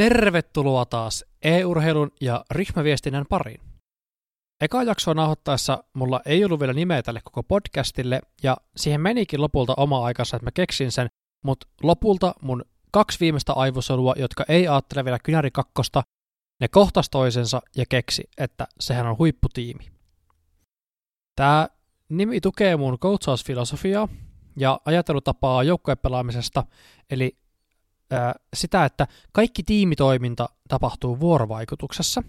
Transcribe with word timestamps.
Tervetuloa 0.00 0.84
taas 0.84 1.24
e-urheilun 1.42 2.10
ja 2.20 2.44
ryhmäviestinnän 2.50 3.24
pariin. 3.28 3.60
Eka 4.60 4.82
jaksoa 4.82 5.14
nauhoittaessa 5.14 5.84
mulla 5.94 6.20
ei 6.26 6.44
ollut 6.44 6.60
vielä 6.60 6.72
nimeä 6.72 7.02
tälle 7.02 7.20
koko 7.24 7.42
podcastille, 7.42 8.20
ja 8.42 8.56
siihen 8.76 9.00
menikin 9.00 9.40
lopulta 9.40 9.74
oma 9.76 10.04
aikansa, 10.04 10.36
että 10.36 10.46
mä 10.46 10.50
keksin 10.50 10.92
sen, 10.92 11.08
mutta 11.44 11.66
lopulta 11.82 12.34
mun 12.42 12.64
kaksi 12.90 13.20
viimeistä 13.20 13.52
aivosolua, 13.52 14.14
jotka 14.16 14.44
ei 14.48 14.68
ajattele 14.68 15.04
vielä 15.04 15.18
kynäri 15.18 15.50
kakkosta, 15.50 16.02
ne 16.60 16.68
kohtas 16.68 17.10
toisensa 17.10 17.62
ja 17.76 17.84
keksi, 17.88 18.24
että 18.38 18.66
sehän 18.80 19.06
on 19.06 19.18
huipputiimi. 19.18 19.90
Tämä 21.36 21.68
nimi 22.08 22.40
tukee 22.40 22.76
mun 22.76 22.98
coachausfilosofiaa 22.98 24.08
ja 24.56 24.80
ajattelutapaa 24.84 25.62
joukkuepelaamisesta, 25.62 26.64
eli 27.10 27.39
ää, 28.10 28.34
sitä, 28.56 28.84
että 28.84 29.06
kaikki 29.32 29.62
tiimitoiminta 29.62 30.48
tapahtuu 30.68 31.20
vuorovaikutuksessa, 31.20 32.22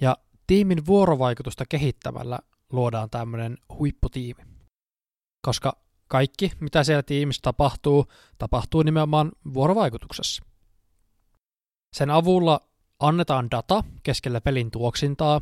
ja 0.00 0.16
tiimin 0.46 0.86
vuorovaikutusta 0.86 1.64
kehittämällä 1.68 2.38
luodaan 2.72 3.10
tämmöinen 3.10 3.58
huipputiimi. 3.78 4.42
Koska 5.46 5.76
kaikki, 6.08 6.52
mitä 6.60 6.84
siellä 6.84 7.02
tiimissä 7.02 7.42
tapahtuu, 7.42 8.06
tapahtuu 8.38 8.82
nimenomaan 8.82 9.32
vuorovaikutuksessa. 9.54 10.44
Sen 11.96 12.10
avulla 12.10 12.60
annetaan 13.00 13.50
data 13.50 13.84
keskellä 14.02 14.40
pelin 14.40 14.70
tuoksintaa, 14.70 15.40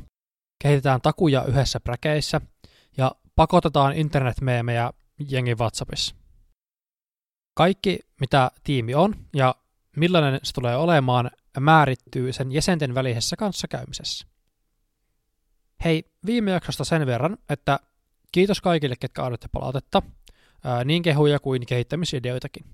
kehitetään 0.62 1.00
takuja 1.00 1.44
yhdessä 1.44 1.80
präkeissä 1.80 2.40
ja 2.96 3.14
pakotetaan 3.36 3.96
internetmeemejä 3.96 4.92
jengin 5.28 5.58
WhatsAppissa. 5.58 6.14
Kaikki, 7.54 7.98
mitä 8.20 8.50
tiimi 8.64 8.94
on 8.94 9.14
ja 9.34 9.54
millainen 9.96 10.40
se 10.42 10.52
tulee 10.52 10.76
olemaan, 10.76 11.30
määrittyy 11.60 12.32
sen 12.32 12.52
jäsenten 12.52 12.94
välisessä 12.94 13.36
kanssakäymisessä. 13.36 14.26
Hei, 15.84 16.04
viime 16.26 16.50
jaksosta 16.50 16.84
sen 16.84 17.06
verran, 17.06 17.38
että 17.48 17.80
kiitos 18.32 18.60
kaikille, 18.60 18.96
ketkä 19.00 19.24
annatte 19.24 19.48
palautetta, 19.52 20.02
niin 20.84 21.02
kehuja 21.02 21.38
kuin 21.38 21.66
kehittämisideoitakin. 21.66 22.64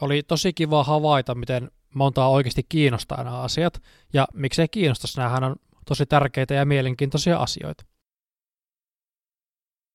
Oli 0.00 0.22
tosi 0.22 0.52
kiva 0.52 0.84
havaita, 0.84 1.34
miten 1.34 1.70
montaa 1.94 2.28
oikeasti 2.28 2.66
kiinnostaa 2.68 3.24
nämä 3.24 3.40
asiat, 3.40 3.82
ja 4.12 4.28
miksei 4.34 4.68
kiinnostaisi, 4.68 5.18
näähän 5.18 5.44
on 5.44 5.56
tosi 5.84 6.06
tärkeitä 6.06 6.54
ja 6.54 6.64
mielenkiintoisia 6.64 7.38
asioita. 7.38 7.84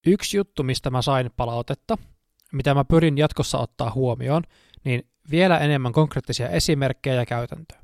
Yksi 0.05 0.37
juttu, 0.37 0.63
mistä 0.63 0.89
mä 0.89 1.01
sain 1.01 1.29
palautetta, 1.37 1.97
mitä 2.53 2.73
mä 2.73 2.85
pyrin 2.85 3.17
jatkossa 3.17 3.57
ottaa 3.57 3.91
huomioon, 3.91 4.43
niin 4.83 5.09
vielä 5.31 5.57
enemmän 5.57 5.91
konkreettisia 5.91 6.49
esimerkkejä 6.49 7.15
ja 7.15 7.25
käytäntöä. 7.25 7.83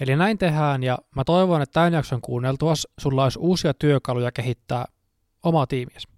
Eli 0.00 0.16
näin 0.16 0.38
tehdään 0.38 0.82
ja 0.82 0.98
mä 1.16 1.24
toivon, 1.24 1.62
että 1.62 1.72
tämän 1.72 1.92
jakson 1.92 2.20
kuunneltua 2.20 2.74
sulla 3.00 3.24
olisi 3.24 3.38
uusia 3.38 3.74
työkaluja 3.74 4.32
kehittää 4.32 4.84
omaa 5.42 5.66
tiimiäsi. 5.66 6.08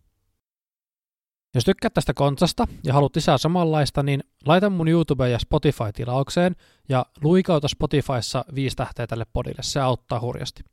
Jos 1.54 1.64
tykkäät 1.64 1.94
tästä 1.94 2.14
kontsasta 2.14 2.68
ja 2.84 2.92
haluat 2.92 3.16
lisää 3.16 3.38
samanlaista, 3.38 4.02
niin 4.02 4.24
laita 4.46 4.70
mun 4.70 4.88
YouTube 4.88 5.30
ja 5.30 5.38
Spotify-tilaukseen 5.38 6.56
ja 6.88 7.06
luikauta 7.22 7.68
Spotifyssa 7.68 8.44
viisi 8.54 8.76
tähteä 8.76 9.06
tälle 9.06 9.26
podille, 9.32 9.62
se 9.62 9.80
auttaa 9.80 10.20
hurjasti. 10.20 10.64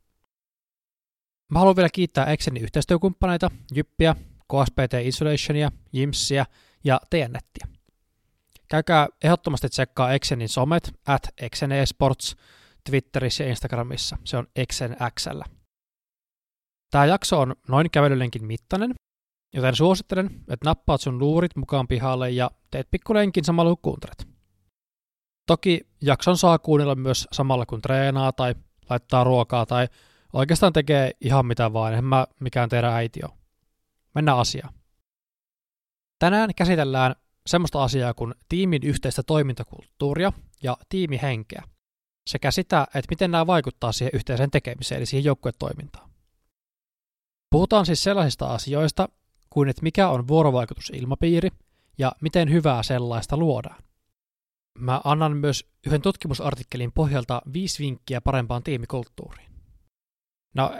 Mä 1.48 1.58
haluan 1.58 1.76
vielä 1.76 1.88
kiittää 1.92 2.26
Exenin 2.26 2.62
yhteistyökumppaneita, 2.62 3.50
Jyppiä, 3.74 4.16
KSPT 4.48 4.94
Insulationia, 5.02 5.70
Jimsiä 5.92 6.46
ja 6.84 7.00
TNettiä. 7.10 7.71
Käykää 8.72 9.08
ehdottomasti 9.24 9.68
tsekkaa 9.68 10.12
Exenin 10.12 10.48
somet, 10.48 10.92
at 11.06 11.22
Exenesports, 11.40 12.36
Twitterissä 12.90 13.44
ja 13.44 13.50
Instagramissa. 13.50 14.16
Se 14.24 14.36
on 14.36 14.46
XNXL. 14.72 15.40
Tämä 16.90 17.06
jakso 17.06 17.40
on 17.40 17.54
noin 17.68 17.90
kävelylenkin 17.90 18.46
mittainen, 18.46 18.94
joten 19.54 19.76
suosittelen, 19.76 20.26
että 20.26 20.64
nappaat 20.64 21.00
sun 21.00 21.18
luurit 21.18 21.56
mukaan 21.56 21.88
pihalle 21.88 22.30
ja 22.30 22.50
teet 22.70 22.90
pikkulenkin 22.90 23.44
samalla 23.44 23.70
kun 23.70 23.82
kuuntelet. 23.82 24.28
Toki 25.46 25.80
jakson 26.02 26.38
saa 26.38 26.58
kuunnella 26.58 26.94
myös 26.94 27.28
samalla 27.32 27.66
kun 27.66 27.82
treenaa 27.82 28.32
tai 28.32 28.54
laittaa 28.90 29.24
ruokaa 29.24 29.66
tai 29.66 29.88
oikeastaan 30.32 30.72
tekee 30.72 31.10
ihan 31.20 31.46
mitä 31.46 31.72
vaan, 31.72 31.94
en 31.94 32.04
mä 32.04 32.26
mikään 32.40 32.68
teidän 32.68 32.92
äiti 32.92 33.20
ole. 33.24 33.38
Mennään 34.14 34.38
asiaan. 34.38 34.74
Tänään 36.18 36.50
käsitellään 36.56 37.14
semmoista 37.46 37.82
asiaa 37.82 38.14
kuin 38.14 38.34
tiimin 38.48 38.82
yhteistä 38.84 39.22
toimintakulttuuria 39.22 40.32
ja 40.62 40.76
tiimihenkeä 40.88 41.62
sekä 42.26 42.50
sitä, 42.50 42.86
että 42.94 43.10
miten 43.10 43.30
nämä 43.30 43.46
vaikuttaa 43.46 43.92
siihen 43.92 44.10
yhteiseen 44.14 44.50
tekemiseen, 44.50 44.98
eli 44.98 45.06
siihen 45.06 45.24
joukkuetoimintaan. 45.24 46.10
Puhutaan 47.50 47.86
siis 47.86 48.02
sellaisista 48.02 48.46
asioista, 48.46 49.08
kuin 49.50 49.68
että 49.68 49.82
mikä 49.82 50.08
on 50.08 50.28
vuorovaikutusilmapiiri 50.28 51.48
ja 51.98 52.12
miten 52.20 52.50
hyvää 52.50 52.82
sellaista 52.82 53.36
luodaan. 53.36 53.82
Mä 54.78 55.00
annan 55.04 55.36
myös 55.36 55.64
yhden 55.86 56.02
tutkimusartikkelin 56.02 56.92
pohjalta 56.92 57.42
viisi 57.52 57.82
vinkkiä 57.82 58.20
parempaan 58.20 58.62
tiimikulttuuriin. 58.62 59.52
No 60.54 60.72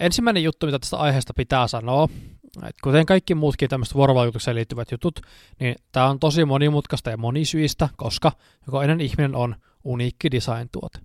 ensimmäinen 0.00 0.42
juttu, 0.42 0.66
mitä 0.66 0.78
tästä 0.78 0.96
aiheesta 0.96 1.34
pitää 1.34 1.68
sanoa, 1.68 2.08
että 2.56 2.80
kuten 2.82 3.06
kaikki 3.06 3.34
muutkin 3.34 3.68
tämmöiset 3.68 3.94
vuorovaikutukseen 3.94 4.54
liittyvät 4.54 4.90
jutut, 4.90 5.20
niin 5.60 5.74
tämä 5.92 6.06
on 6.06 6.18
tosi 6.18 6.44
monimutkaista 6.44 7.10
ja 7.10 7.16
monisyistä, 7.16 7.88
koska 7.96 8.32
jokainen 8.66 9.00
ihminen 9.00 9.34
on 9.34 9.56
uniikki 9.84 10.30
design-tuote. 10.30 10.98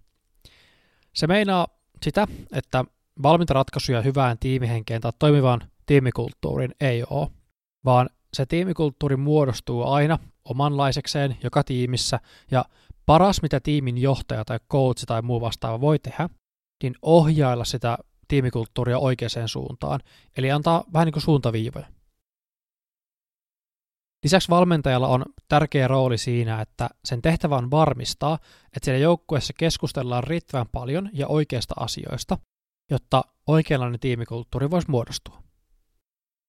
Se 1.13 1.27
meinaa 1.27 1.67
sitä, 2.03 2.27
että 2.51 2.85
valmiita 3.23 3.53
ratkaisuja 3.53 4.01
hyvään 4.01 4.37
tiimihenkeen 4.39 5.01
tai 5.01 5.11
toimivaan 5.19 5.61
tiimikulttuuriin 5.85 6.75
ei 6.79 7.03
ole, 7.09 7.29
vaan 7.85 8.09
se 8.33 8.45
tiimikulttuuri 8.45 9.15
muodostuu 9.15 9.83
aina 9.83 10.19
omanlaisekseen 10.45 11.37
joka 11.43 11.63
tiimissä, 11.63 12.19
ja 12.51 12.65
paras 13.05 13.41
mitä 13.41 13.59
tiimin 13.59 13.97
johtaja 13.97 14.45
tai 14.45 14.59
coach 14.71 15.05
tai 15.05 15.21
muu 15.21 15.41
vastaava 15.41 15.81
voi 15.81 15.99
tehdä, 15.99 16.29
niin 16.83 16.95
ohjailla 17.01 17.65
sitä 17.65 17.97
tiimikulttuuria 18.27 18.99
oikeaan 18.99 19.47
suuntaan, 19.49 19.99
eli 20.37 20.51
antaa 20.51 20.83
vähän 20.93 21.05
niin 21.05 21.13
kuin 21.13 21.23
suuntaviivoja. 21.23 21.85
Lisäksi 24.23 24.49
valmentajalla 24.49 25.07
on 25.07 25.25
tärkeä 25.47 25.87
rooli 25.87 26.17
siinä, 26.17 26.61
että 26.61 26.89
sen 27.05 27.21
tehtävä 27.21 27.57
on 27.57 27.71
varmistaa, 27.71 28.39
että 28.65 28.85
siellä 28.85 28.99
joukkueessa 28.99 29.53
keskustellaan 29.57 30.23
riittävän 30.23 30.65
paljon 30.71 31.09
ja 31.13 31.27
oikeista 31.27 31.73
asioista, 31.79 32.37
jotta 32.91 33.23
oikeanlainen 33.47 33.99
tiimikulttuuri 33.99 34.71
voisi 34.71 34.91
muodostua. 34.91 35.43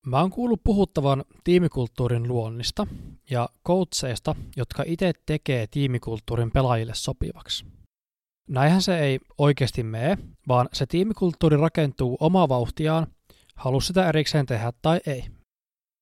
Mä 0.06 0.20
oon 0.20 0.30
kuullut 0.30 0.64
puhuttavan 0.64 1.24
tiimikulttuurin 1.44 2.28
luonnista 2.28 2.86
ja 3.30 3.48
coacheista, 3.66 4.34
jotka 4.56 4.82
itse 4.86 5.12
tekee 5.26 5.66
tiimikulttuurin 5.66 6.50
pelaajille 6.50 6.94
sopivaksi. 6.94 7.75
Näinhän 8.48 8.82
se 8.82 8.98
ei 8.98 9.20
oikeasti 9.38 9.82
mene, 9.82 10.18
vaan 10.48 10.68
se 10.72 10.86
tiimikulttuuri 10.86 11.56
rakentuu 11.56 12.16
omaa 12.20 12.48
vauhtiaan, 12.48 13.06
halua 13.56 13.80
sitä 13.80 14.08
erikseen 14.08 14.46
tehdä 14.46 14.72
tai 14.82 15.00
ei. 15.06 15.24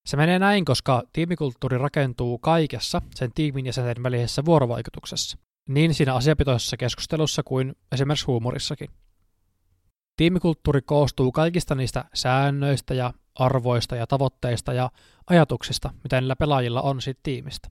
Se 0.06 0.16
menee 0.16 0.38
näin, 0.38 0.64
koska 0.64 1.02
tiimikulttuuri 1.12 1.78
rakentuu 1.78 2.38
kaikessa 2.38 3.02
sen 3.14 3.30
tiimin 3.34 3.66
jäsenten 3.66 4.02
välisessä 4.02 4.44
vuorovaikutuksessa, 4.44 5.38
niin 5.68 5.94
siinä 5.94 6.14
asiapitoisessa 6.14 6.76
keskustelussa 6.76 7.42
kuin 7.42 7.76
esimerkiksi 7.92 8.26
huumorissakin. 8.26 8.90
Tiimikulttuuri 10.16 10.82
koostuu 10.82 11.32
kaikista 11.32 11.74
niistä 11.74 12.04
säännöistä 12.14 12.94
ja 12.94 13.12
arvoista 13.34 13.96
ja 13.96 14.06
tavoitteista 14.06 14.72
ja 14.72 14.90
ajatuksista, 15.26 15.90
mitä 16.02 16.20
niillä 16.20 16.36
pelaajilla 16.36 16.82
on 16.82 17.02
siitä 17.02 17.20
tiimistä. 17.22 17.68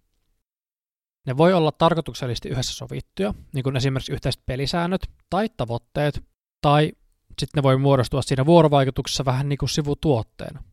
Ne 1.27 1.37
voi 1.37 1.53
olla 1.53 1.71
tarkoituksellisesti 1.71 2.49
yhdessä 2.49 2.73
sovittuja, 2.73 3.33
niin 3.53 3.63
kuin 3.63 3.75
esimerkiksi 3.75 4.11
yhteiset 4.11 4.41
pelisäännöt 4.45 5.01
tai 5.29 5.49
tavoitteet, 5.57 6.23
tai 6.61 6.91
sitten 7.39 7.59
ne 7.59 7.63
voi 7.63 7.77
muodostua 7.77 8.21
siinä 8.21 8.45
vuorovaikutuksessa 8.45 9.25
vähän 9.25 9.49
niin 9.49 9.57
kuin 9.57 9.69
sivutuotteena. 9.69 10.63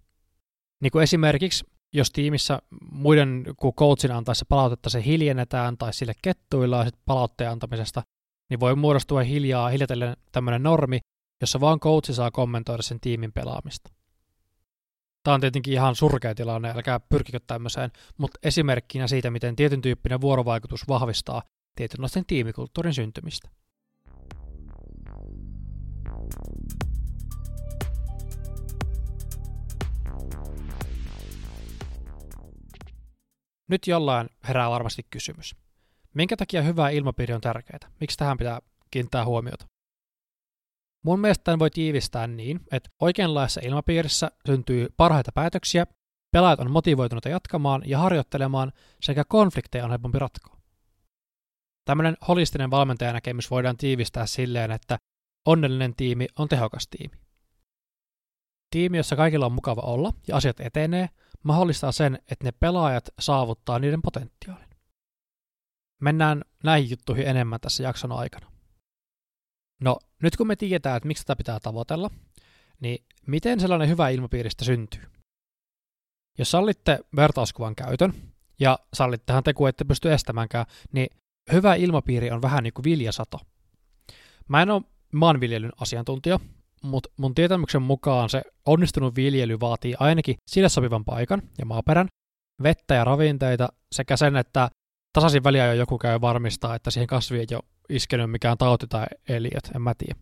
Niin 0.82 0.90
kuin 0.90 1.02
esimerkiksi, 1.02 1.64
jos 1.94 2.10
tiimissä 2.10 2.62
muiden 2.92 3.44
kuin 3.56 3.74
coachin 3.74 4.12
antaessa 4.12 4.44
palautetta 4.48 4.90
se 4.90 5.04
hiljennetään 5.04 5.78
tai 5.78 5.94
sille 5.94 6.12
kettuillaan 6.22 6.86
sit 6.86 6.98
palautteen 7.06 7.50
antamisesta, 7.50 8.02
niin 8.50 8.60
voi 8.60 8.76
muodostua 8.76 9.22
hiljaa 9.22 9.68
hiljatellen 9.68 10.16
tämmöinen 10.32 10.62
normi, 10.62 10.98
jossa 11.40 11.60
vaan 11.60 11.80
coachi 11.80 12.14
saa 12.14 12.30
kommentoida 12.30 12.82
sen 12.82 13.00
tiimin 13.00 13.32
pelaamista. 13.32 13.90
Tämä 15.22 15.34
on 15.34 15.40
tietenkin 15.40 15.72
ihan 15.74 15.96
surkea 15.96 16.34
tilanne, 16.34 16.70
älkää 16.70 17.00
pyrkikö 17.00 17.40
tämmöiseen, 17.46 17.90
mutta 18.18 18.38
esimerkkinä 18.42 19.06
siitä, 19.06 19.30
miten 19.30 19.56
tietyn 19.56 19.80
tyyppinen 19.80 20.20
vuorovaikutus 20.20 20.88
vahvistaa 20.88 21.42
tietynlaisten 21.76 22.26
tiimikulttuurin 22.26 22.94
syntymistä. 22.94 23.48
Nyt 33.68 33.86
jollain 33.86 34.28
herää 34.48 34.70
varmasti 34.70 35.02
kysymys. 35.10 35.56
Minkä 36.14 36.36
takia 36.36 36.62
hyvä 36.62 36.90
ilmapiiri 36.90 37.34
on 37.34 37.40
tärkeää? 37.40 37.90
Miksi 38.00 38.16
tähän 38.16 38.38
pitää 38.38 38.60
kiinnittää 38.90 39.24
huomiota? 39.24 39.66
Mun 41.04 41.20
mielestä 41.20 41.44
tämän 41.44 41.58
voi 41.58 41.70
tiivistää 41.70 42.26
niin, 42.26 42.60
että 42.72 42.90
oikeanlaisessa 43.00 43.60
ilmapiirissä 43.64 44.30
syntyy 44.46 44.88
parhaita 44.96 45.32
päätöksiä, 45.34 45.86
pelaajat 46.32 46.60
on 46.60 46.70
motivoituneita 46.70 47.28
jatkamaan 47.28 47.82
ja 47.86 47.98
harjoittelemaan 47.98 48.72
sekä 49.02 49.24
konflikteja 49.28 49.84
on 49.84 49.90
helpompi 49.90 50.18
ratkoa. 50.18 50.60
Tämmöinen 51.84 52.16
holistinen 52.28 52.70
valmentajanäkemys 52.70 53.50
voidaan 53.50 53.76
tiivistää 53.76 54.26
silleen, 54.26 54.70
että 54.70 54.98
onnellinen 55.46 55.94
tiimi 55.96 56.26
on 56.38 56.48
tehokas 56.48 56.88
tiimi. 56.88 57.16
Tiimi, 58.70 58.96
jossa 58.96 59.16
kaikilla 59.16 59.46
on 59.46 59.52
mukava 59.52 59.80
olla 59.80 60.12
ja 60.28 60.36
asiat 60.36 60.60
etenee, 60.60 61.08
mahdollistaa 61.42 61.92
sen, 61.92 62.18
että 62.30 62.44
ne 62.44 62.52
pelaajat 62.52 63.04
saavuttaa 63.18 63.78
niiden 63.78 64.02
potentiaalin. 64.02 64.70
Mennään 66.00 66.44
näihin 66.64 66.90
juttuihin 66.90 67.26
enemmän 67.26 67.60
tässä 67.60 67.82
jakson 67.82 68.12
aikana. 68.12 68.52
No, 69.80 69.98
nyt 70.22 70.36
kun 70.36 70.46
me 70.46 70.56
tiedetään, 70.56 70.96
että 70.96 71.06
miksi 71.06 71.24
tätä 71.24 71.36
pitää 71.36 71.60
tavoitella, 71.60 72.10
niin 72.80 73.04
miten 73.26 73.60
sellainen 73.60 73.88
hyvä 73.88 74.08
ilmapiiristä 74.08 74.64
syntyy? 74.64 75.02
Jos 76.38 76.50
sallitte 76.50 76.98
vertauskuvan 77.16 77.76
käytön, 77.76 78.14
ja 78.60 78.78
sallittehan 78.94 79.42
te, 79.42 79.54
kun 79.54 79.68
ette 79.68 79.84
pysty 79.84 80.12
estämäänkään, 80.12 80.66
niin 80.92 81.08
hyvä 81.52 81.74
ilmapiiri 81.74 82.30
on 82.30 82.42
vähän 82.42 82.62
niin 82.62 82.74
kuin 82.74 82.84
viljasato. 82.84 83.40
Mä 84.48 84.62
en 84.62 84.70
ole 84.70 84.82
maanviljelyn 85.12 85.72
asiantuntija, 85.80 86.40
mutta 86.82 87.10
mun 87.16 87.34
tietämyksen 87.34 87.82
mukaan 87.82 88.30
se 88.30 88.42
onnistunut 88.66 89.16
viljely 89.16 89.60
vaatii 89.60 89.94
ainakin 89.98 90.36
sille 90.50 90.68
sopivan 90.68 91.04
paikan 91.04 91.42
ja 91.58 91.66
maaperän, 91.66 92.08
vettä 92.62 92.94
ja 92.94 93.04
ravinteita 93.04 93.68
sekä 93.92 94.16
sen, 94.16 94.36
että 94.36 94.70
tasaisin 95.12 95.44
väliajoin 95.44 95.78
joku 95.78 95.98
käy 95.98 96.20
varmistaa, 96.20 96.74
että 96.74 96.90
siihen 96.90 97.06
kasviin 97.06 97.46
ei 97.50 97.56
ole 97.56 97.62
iskenyt 97.88 98.30
mikään 98.30 98.58
tauti 98.58 98.86
tai 98.86 99.06
eliöt, 99.28 99.70
en 99.74 99.82
mä 99.82 99.94
tiedä. 99.98 100.20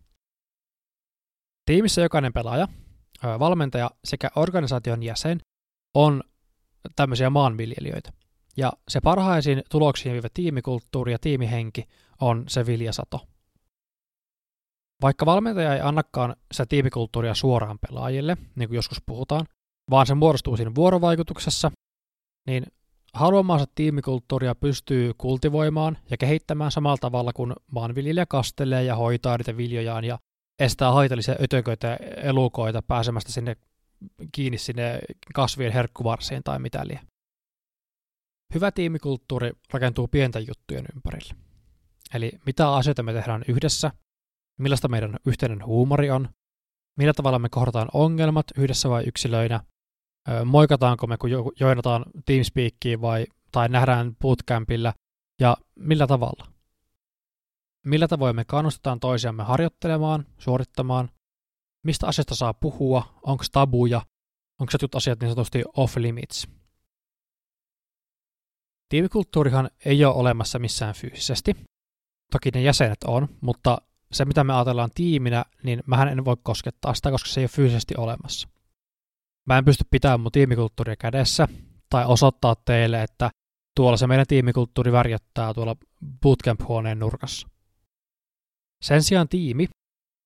Tiimissä 1.65 2.01
jokainen 2.01 2.33
pelaaja, 2.33 2.67
valmentaja 3.23 3.91
sekä 4.03 4.29
organisaation 4.35 5.03
jäsen 5.03 5.39
on 5.95 6.23
tämmöisiä 6.95 7.29
maanviljelijöitä. 7.29 8.11
Ja 8.57 8.73
se 8.87 9.01
parhaisin 9.01 9.63
tuloksiin 9.71 10.13
viivä 10.13 10.27
tiimikulttuuri 10.33 11.11
ja 11.11 11.19
tiimihenki 11.19 11.87
on 12.21 12.43
se 12.47 12.65
viljasato. 12.65 13.27
Vaikka 15.01 15.25
valmentaja 15.25 15.73
ei 15.73 15.81
annakaan 15.81 16.35
sitä 16.51 16.65
tiimikulttuuria 16.65 17.33
suoraan 17.33 17.79
pelaajille, 17.79 18.37
niin 18.55 18.69
kuin 18.69 18.75
joskus 18.75 19.01
puhutaan, 19.05 19.45
vaan 19.89 20.05
se 20.05 20.15
muodostuu 20.15 20.57
siinä 20.57 20.75
vuorovaikutuksessa, 20.75 21.71
niin 22.47 22.65
haluamansa 23.13 23.65
tiimikulttuuria 23.75 24.55
pystyy 24.55 25.11
kultivoimaan 25.17 25.97
ja 26.11 26.17
kehittämään 26.17 26.71
samalla 26.71 26.97
tavalla 26.97 27.33
kuin 27.33 27.53
maanviljelijä 27.71 28.25
kastelee 28.25 28.83
ja 28.83 28.95
hoitaa 28.95 29.37
niitä 29.37 29.57
viljojaan 29.57 30.03
ja 30.03 30.19
estää 30.59 30.91
haitallisia 30.91 31.35
ötököitä 31.43 31.87
ja 31.87 31.97
elukoita 31.97 32.81
pääsemästä 32.81 33.31
sinne 33.31 33.55
kiinni 34.31 34.57
sinne 34.57 34.99
kasvien 35.33 35.73
herkkuvarsiin 35.73 36.43
tai 36.43 36.59
mitä 36.59 36.87
liian. 36.87 37.07
Hyvä 38.53 38.71
tiimikulttuuri 38.71 39.51
rakentuu 39.73 40.07
pienten 40.07 40.47
juttujen 40.47 40.85
ympärille. 40.95 41.33
Eli 42.13 42.31
mitä 42.45 42.73
asioita 42.73 43.03
me 43.03 43.13
tehdään 43.13 43.43
yhdessä, 43.47 43.91
millaista 44.59 44.87
meidän 44.87 45.17
yhteinen 45.25 45.65
huumori 45.65 46.11
on, 46.11 46.29
millä 46.97 47.13
tavalla 47.13 47.39
me 47.39 47.49
kohdataan 47.49 47.87
ongelmat 47.93 48.45
yhdessä 48.57 48.89
vai 48.89 49.03
yksilöinä, 49.07 49.59
moikataanko 50.45 51.07
me, 51.07 51.17
kun 51.17 51.29
joinataan 51.59 52.05
Teamspeakiin 52.25 53.01
vai, 53.01 53.25
tai 53.51 53.69
nähdään 53.69 54.15
bootcampilla, 54.15 54.93
ja 55.39 55.57
millä 55.75 56.07
tavalla. 56.07 56.47
Millä 57.85 58.07
tavoin 58.07 58.35
me 58.35 58.45
kannustetaan 58.45 58.99
toisiamme 58.99 59.43
harjoittelemaan, 59.43 60.25
suorittamaan, 60.37 61.09
mistä 61.83 62.07
asiasta 62.07 62.35
saa 62.35 62.53
puhua, 62.53 63.19
onko 63.23 63.43
tabuja, 63.51 64.01
onko 64.59 64.71
jotkut 64.73 64.95
asiat 64.95 65.19
niin 65.19 65.29
sanotusti 65.29 65.63
off 65.77 65.97
limits. 65.97 66.47
Tiimikulttuurihan 68.89 69.69
ei 69.85 70.05
ole 70.05 70.15
olemassa 70.15 70.59
missään 70.59 70.93
fyysisesti. 70.93 71.55
Toki 72.31 72.49
ne 72.53 72.61
jäsenet 72.61 73.03
on, 73.03 73.27
mutta 73.41 73.77
se 74.11 74.25
mitä 74.25 74.43
me 74.43 74.53
ajatellaan 74.53 74.89
tiiminä, 74.95 75.45
niin 75.63 75.83
mähän 75.85 76.07
en 76.07 76.25
voi 76.25 76.37
koskettaa 76.43 76.93
sitä, 76.93 77.11
koska 77.11 77.29
se 77.29 77.39
ei 77.39 77.43
ole 77.43 77.49
fyysisesti 77.49 77.93
olemassa. 77.97 78.47
Mä 79.49 79.57
en 79.57 79.65
pysty 79.65 79.83
pitämään 79.91 80.19
mun 80.19 80.31
tiimikulttuuria 80.31 80.95
kädessä 80.95 81.47
tai 81.89 82.05
osoittaa 82.05 82.55
teille, 82.55 83.03
että 83.03 83.29
tuolla 83.75 83.97
se 83.97 84.07
meidän 84.07 84.27
tiimikulttuuri 84.27 84.91
värjättää 84.91 85.53
tuolla 85.53 85.75
bootcamp-huoneen 86.21 86.99
nurkassa. 86.99 87.47
Sen 88.83 89.03
sijaan 89.03 89.29
tiimi 89.29 89.67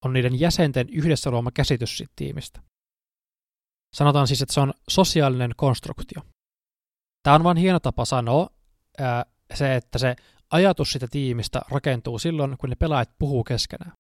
on 0.06 0.14
niiden 0.14 0.40
jäsenten 0.40 0.90
yhdessä 0.90 1.32
luoma 1.32 1.52
käsitys 1.52 1.98
siitä 1.98 2.14
tiimistä. 2.16 2.62
Sanotaan 3.96 4.28
siis, 4.28 4.42
että 4.42 4.54
se 4.54 4.60
on 4.60 4.74
sosiaalinen 4.90 5.52
konstruktio. 5.58 6.22
Tämä 7.24 7.36
on 7.36 7.44
vain 7.44 7.58
hieno 7.58 7.80
tapa 7.80 8.06
sanoa 8.06 8.50
ää, 9.00 9.26
se, 9.54 9.76
että 9.76 9.98
se 9.98 10.16
ajatus 10.52 10.92
sitä 10.92 11.08
tiimistä 11.08 11.62
rakentuu 11.70 12.20
silloin, 12.20 12.58
kun 12.58 12.70
ne 12.70 12.76
pelaajat 12.76 13.10
puhuu 13.20 13.44
keskenään. 13.44 13.94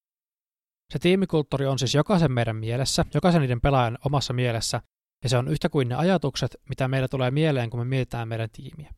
Se 0.93 0.99
tiimikulttuuri 0.99 1.65
on 1.65 1.79
siis 1.79 1.95
jokaisen 1.95 2.31
meidän 2.31 2.55
mielessä, 2.55 3.05
jokaisen 3.13 3.41
niiden 3.41 3.61
pelaajan 3.61 3.97
omassa 4.05 4.33
mielessä, 4.33 4.81
ja 5.23 5.29
se 5.29 5.37
on 5.37 5.47
yhtä 5.47 5.69
kuin 5.69 5.89
ne 5.89 5.95
ajatukset, 5.95 6.55
mitä 6.69 6.87
meillä 6.87 7.07
tulee 7.07 7.31
mieleen, 7.31 7.69
kun 7.69 7.79
me 7.79 7.85
mietitään 7.85 8.27
meidän 8.27 8.49
tiimiä. 8.49 8.93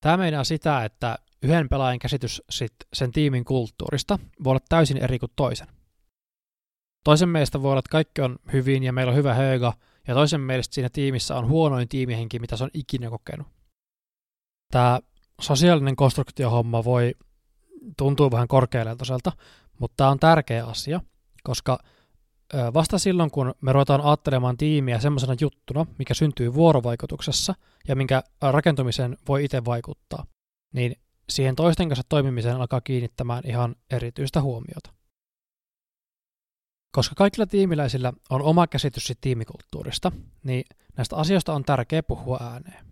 Tämä 0.00 0.16
meinaa 0.16 0.44
sitä, 0.44 0.84
että 0.84 1.18
yhden 1.42 1.68
pelaajan 1.68 1.98
käsitys 1.98 2.42
sit 2.50 2.74
sen 2.92 3.12
tiimin 3.12 3.44
kulttuurista 3.44 4.18
voi 4.44 4.50
olla 4.50 4.64
täysin 4.68 4.96
eri 4.96 5.18
kuin 5.18 5.32
toisen. 5.36 5.68
Toisen 7.04 7.28
mielestä 7.28 7.62
voi 7.62 7.70
olla, 7.70 7.78
että 7.78 7.90
kaikki 7.90 8.20
on 8.20 8.38
hyvin 8.52 8.82
ja 8.82 8.92
meillä 8.92 9.10
on 9.10 9.16
hyvä 9.16 9.34
höga, 9.34 9.72
ja 10.08 10.14
toisen 10.14 10.40
mielestä 10.40 10.74
siinä 10.74 10.88
tiimissä 10.92 11.36
on 11.36 11.48
huonoin 11.48 11.88
tiimihenki, 11.88 12.38
mitä 12.38 12.56
se 12.56 12.64
on 12.64 12.70
ikinä 12.74 13.10
kokenut. 13.10 13.46
Tämä 14.72 15.00
sosiaalinen 15.40 15.96
konstruktiohomma 15.96 16.84
voi 16.84 17.14
tuntua 17.96 18.30
vähän 18.30 18.48
korkealentoiselta, 18.48 19.32
mutta 19.78 19.94
tämä 19.96 20.10
on 20.10 20.18
tärkeä 20.18 20.66
asia, 20.66 21.00
koska 21.44 21.78
vasta 22.74 22.98
silloin, 22.98 23.30
kun 23.30 23.54
me 23.60 23.72
ruvetaan 23.72 24.00
ajattelemaan 24.00 24.56
tiimiä 24.56 25.00
semmoisena 25.00 25.34
juttuna, 25.40 25.86
mikä 25.98 26.14
syntyy 26.14 26.54
vuorovaikutuksessa 26.54 27.54
ja 27.88 27.96
minkä 27.96 28.22
rakentumiseen 28.40 29.16
voi 29.28 29.44
itse 29.44 29.64
vaikuttaa, 29.64 30.26
niin 30.74 30.96
siihen 31.28 31.56
toisten 31.56 31.88
kanssa 31.88 32.02
toimimiseen 32.08 32.56
alkaa 32.56 32.80
kiinnittämään 32.80 33.42
ihan 33.46 33.76
erityistä 33.90 34.42
huomiota. 34.42 34.92
Koska 36.92 37.14
kaikilla 37.14 37.46
tiimiläisillä 37.46 38.12
on 38.30 38.42
oma 38.42 38.66
käsitys 38.66 39.12
tiimikulttuurista, 39.20 40.12
niin 40.44 40.64
näistä 40.96 41.16
asioista 41.16 41.54
on 41.54 41.64
tärkeää 41.64 42.02
puhua 42.02 42.38
ääneen. 42.40 42.86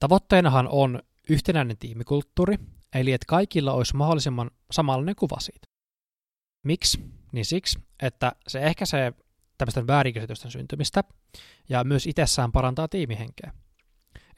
Tavoitteenahan 0.00 0.68
on 0.68 1.02
yhtenäinen 1.28 1.78
tiimikulttuuri, 1.78 2.56
eli 2.94 3.12
että 3.12 3.26
kaikilla 3.28 3.72
olisi 3.72 3.96
mahdollisimman 3.96 4.50
samanlainen 4.70 5.16
kuva 5.16 5.40
siitä. 5.40 5.66
Miksi? 6.64 7.04
Niin 7.34 7.44
siksi, 7.44 7.78
että 8.02 8.32
se 8.48 8.60
ehkäisee 8.60 9.12
tämmöisten 9.58 9.86
väärinkäsitysten 9.86 10.50
syntymistä 10.50 11.04
ja 11.68 11.84
myös 11.84 12.06
itsessään 12.06 12.52
parantaa 12.52 12.88
tiimihenkeä. 12.88 13.52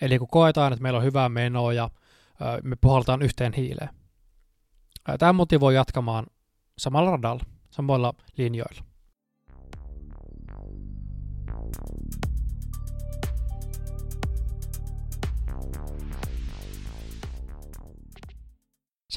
Eli 0.00 0.18
kun 0.18 0.28
koetaan, 0.28 0.72
että 0.72 0.82
meillä 0.82 0.96
on 0.96 1.04
hyvää 1.04 1.28
menoa 1.28 1.72
ja 1.72 1.90
me 2.62 2.76
puhaltaan 2.80 3.22
yhteen 3.22 3.52
hiileen. 3.52 3.88
Tämä 5.18 5.32
motivoi 5.32 5.74
jatkamaan 5.74 6.26
samalla 6.78 7.10
radalla, 7.10 7.44
samoilla 7.70 8.14
linjoilla. 8.36 8.84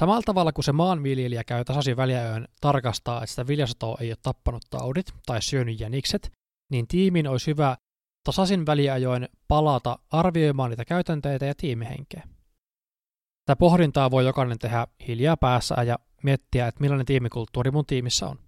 Samalla 0.00 0.22
tavalla 0.26 0.52
kuin 0.52 0.64
se 0.64 0.72
maanviljelijä 0.72 1.44
käy 1.44 1.64
tasaisin 1.64 1.96
väliajoin 1.96 2.48
tarkastaa, 2.60 3.16
että 3.22 3.26
sitä 3.26 3.46
viljasatoa 3.46 3.96
ei 4.00 4.10
ole 4.10 4.16
tappanut 4.22 4.62
taudit 4.70 5.06
tai 5.26 5.42
syönyt 5.42 5.80
jänikset, 5.80 6.32
niin 6.70 6.88
tiimin 6.88 7.28
olisi 7.28 7.46
hyvä 7.46 7.76
tasaisin 8.24 8.66
väliajoin 8.66 9.28
palata 9.48 9.98
arvioimaan 10.10 10.70
niitä 10.70 10.84
käytänteitä 10.84 11.46
ja 11.46 11.54
tiimihenkeä. 11.54 12.28
Tätä 13.46 13.56
pohdintaa 13.56 14.10
voi 14.10 14.24
jokainen 14.24 14.58
tehdä 14.58 14.86
hiljaa 15.08 15.36
päässä 15.36 15.74
ja 15.86 15.98
miettiä, 16.22 16.66
että 16.66 16.80
millainen 16.80 17.06
tiimikulttuuri 17.06 17.70
mun 17.70 17.86
tiimissä 17.86 18.26
on. 18.26 18.38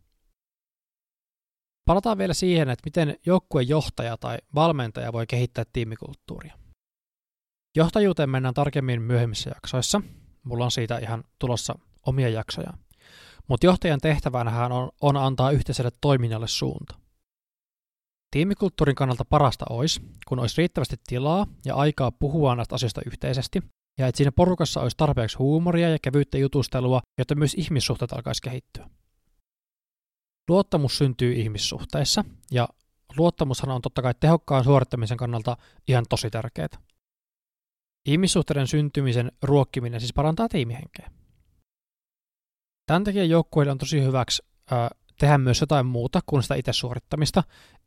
Palataan 1.84 2.18
vielä 2.18 2.34
siihen, 2.34 2.70
että 2.70 2.84
miten 2.84 3.16
joukkueen 3.26 3.68
johtaja 3.68 4.16
tai 4.16 4.38
valmentaja 4.54 5.12
voi 5.12 5.26
kehittää 5.26 5.64
tiimikulttuuria. 5.72 6.58
Johtajuuteen 7.76 8.30
mennään 8.30 8.54
tarkemmin 8.54 9.02
myöhemmissä 9.02 9.50
jaksoissa, 9.54 10.00
Mulla 10.44 10.64
on 10.64 10.70
siitä 10.70 10.98
ihan 10.98 11.24
tulossa 11.38 11.78
omia 12.06 12.28
jaksoja. 12.28 12.72
Mutta 13.48 13.66
johtajan 13.66 14.00
tehtävänä 14.00 14.66
on, 14.66 14.90
on 15.00 15.16
antaa 15.16 15.50
yhteiselle 15.50 15.90
toiminnalle 16.00 16.48
suunta. 16.48 16.94
Tiimikulttuurin 18.30 18.96
kannalta 18.96 19.24
parasta 19.24 19.64
olisi, 19.70 20.00
kun 20.28 20.38
olisi 20.38 20.54
riittävästi 20.58 20.96
tilaa 21.06 21.46
ja 21.64 21.74
aikaa 21.74 22.12
puhua 22.12 22.54
näistä 22.54 22.74
asioista 22.74 23.00
yhteisesti, 23.06 23.60
ja 23.98 24.06
että 24.06 24.16
siinä 24.16 24.32
porukassa 24.32 24.80
olisi 24.80 24.96
tarpeeksi 24.96 25.36
huumoria 25.36 25.88
ja 25.88 25.98
kevyttä 26.02 26.38
jutustelua, 26.38 27.00
jotta 27.18 27.34
myös 27.34 27.54
ihmissuhteet 27.54 28.12
alkaisi 28.12 28.42
kehittyä. 28.42 28.90
Luottamus 30.48 30.98
syntyy 30.98 31.32
ihmissuhteissa, 31.32 32.24
ja 32.50 32.68
luottamushan 33.16 33.70
on 33.70 33.82
totta 33.82 34.02
kai 34.02 34.14
tehokkaan 34.20 34.64
suorittamisen 34.64 35.16
kannalta 35.16 35.56
ihan 35.88 36.04
tosi 36.08 36.30
tärkeää. 36.30 36.68
Ihmissuhteiden 38.06 38.66
syntymisen 38.66 39.32
ruokkiminen 39.42 40.00
siis 40.00 40.12
parantaa 40.12 40.48
tiimihenkeä. 40.48 41.10
Tämän 42.86 43.04
takia 43.04 43.24
joukkueille 43.24 43.72
on 43.72 43.78
tosi 43.78 44.02
hyväksi 44.02 44.42
äh, 44.72 44.90
tehdä 45.18 45.38
myös 45.38 45.60
jotain 45.60 45.86
muuta 45.86 46.20
kuin 46.26 46.42
sitä 46.42 46.54
itse 46.54 46.72
suorittamista, 46.72 47.42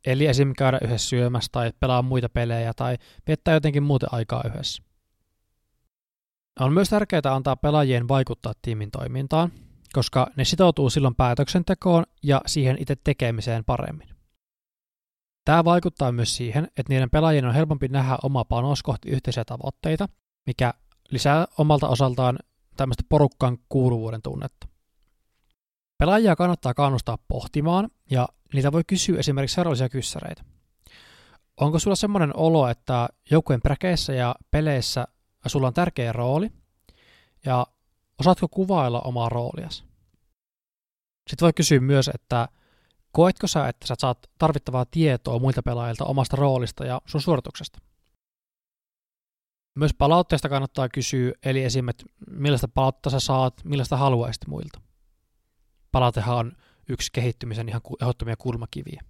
eli 0.06 0.26
esim. 0.26 0.54
käydä 0.58 0.80
yhdessä 0.84 1.10
syömässä 1.10 1.50
tai 1.52 1.72
pelaa 1.80 2.02
muita 2.02 2.30
pelejä 2.30 2.74
tai 2.76 2.98
viettää 3.28 3.54
jotenkin 3.54 3.84
muuten 3.84 4.10
aikaa 4.12 4.44
yhdessä. 4.46 4.84
On 6.60 6.74
myös 6.74 6.90
tärkeää 6.90 7.22
antaa 7.26 7.56
pelaajien 7.56 8.08
vaikuttaa 8.08 8.54
tiimin 8.62 8.92
toimintaan, 8.92 9.52
koska 9.94 10.28
ne 10.36 10.46
sitoutuu 10.46 10.90
silloin 10.90 11.16
päätöksentekoon 11.16 12.04
ja 12.24 12.42
siihen 12.46 12.78
itse 12.80 12.96
tekemiseen 13.04 13.66
paremmin. 13.66 14.15
Tämä 15.46 15.64
vaikuttaa 15.66 16.12
myös 16.12 16.36
siihen, 16.38 16.66
että 16.66 16.94
niiden 16.94 17.10
pelaajien 17.10 17.46
on 17.46 17.54
helpompi 17.54 17.88
nähdä 17.88 18.18
oma 18.24 18.46
panos 18.46 18.84
kohti 18.84 19.10
yhteisiä 19.10 19.46
tavoitteita, 19.46 20.10
mikä 20.46 20.74
lisää 21.10 21.48
omalta 21.58 21.88
osaltaan 21.88 22.40
tämmöistä 22.78 23.04
porukkaan 23.10 23.58
kuuluvuuden 23.70 24.22
tunnetta. 24.22 24.68
Pelaajia 25.98 26.36
kannattaa 26.36 26.74
kannustaa 26.74 27.18
pohtimaan, 27.28 27.90
ja 28.12 28.28
niitä 28.54 28.72
voi 28.72 28.84
kysyä 28.88 29.20
esimerkiksi 29.20 29.56
seuraavisia 29.56 29.90
kyssäreitä. 29.90 30.44
Onko 31.58 31.80
sulla 31.80 31.96
semmoinen 31.96 32.38
olo, 32.38 32.68
että 32.68 33.08
joukkueen 33.32 33.62
präkeissä 33.62 34.14
ja 34.14 34.36
peleissä 34.52 35.08
sulla 35.48 35.68
on 35.68 35.74
tärkeä 35.74 36.14
rooli, 36.14 36.52
ja 37.46 37.68
osaatko 38.20 38.48
kuvailla 38.48 39.02
omaa 39.02 39.30
rooliasi? 39.30 39.84
Sitten 41.30 41.46
voi 41.46 41.54
kysyä 41.54 41.80
myös, 41.80 42.08
että 42.14 42.48
koetko 43.16 43.48
sä, 43.48 43.68
että 43.68 43.88
sä 43.88 43.96
saat 44.00 44.30
tarvittavaa 44.38 44.86
tietoa 44.86 45.40
muilta 45.40 45.64
pelaajilta 45.64 46.06
omasta 46.06 46.36
roolista 46.36 46.86
ja 46.86 47.02
sun 47.06 47.22
suorituksesta? 47.22 47.80
Myös 49.76 49.94
palautteesta 49.98 50.50
kannattaa 50.50 50.90
kysyä, 50.90 51.34
eli 51.44 51.64
esimerkiksi 51.64 52.06
millaista 52.30 52.68
palautetta 52.68 53.10
sä 53.10 53.20
saat, 53.20 53.54
millaista 53.64 53.98
haluaisit 53.98 54.48
muilta. 54.48 54.82
Palautehan 55.92 56.38
on 56.38 56.52
yksi 56.90 57.12
kehittymisen 57.14 57.70
ihan 57.70 57.82
ehdottomia 58.02 58.36
kulmakiviä. 58.38 59.02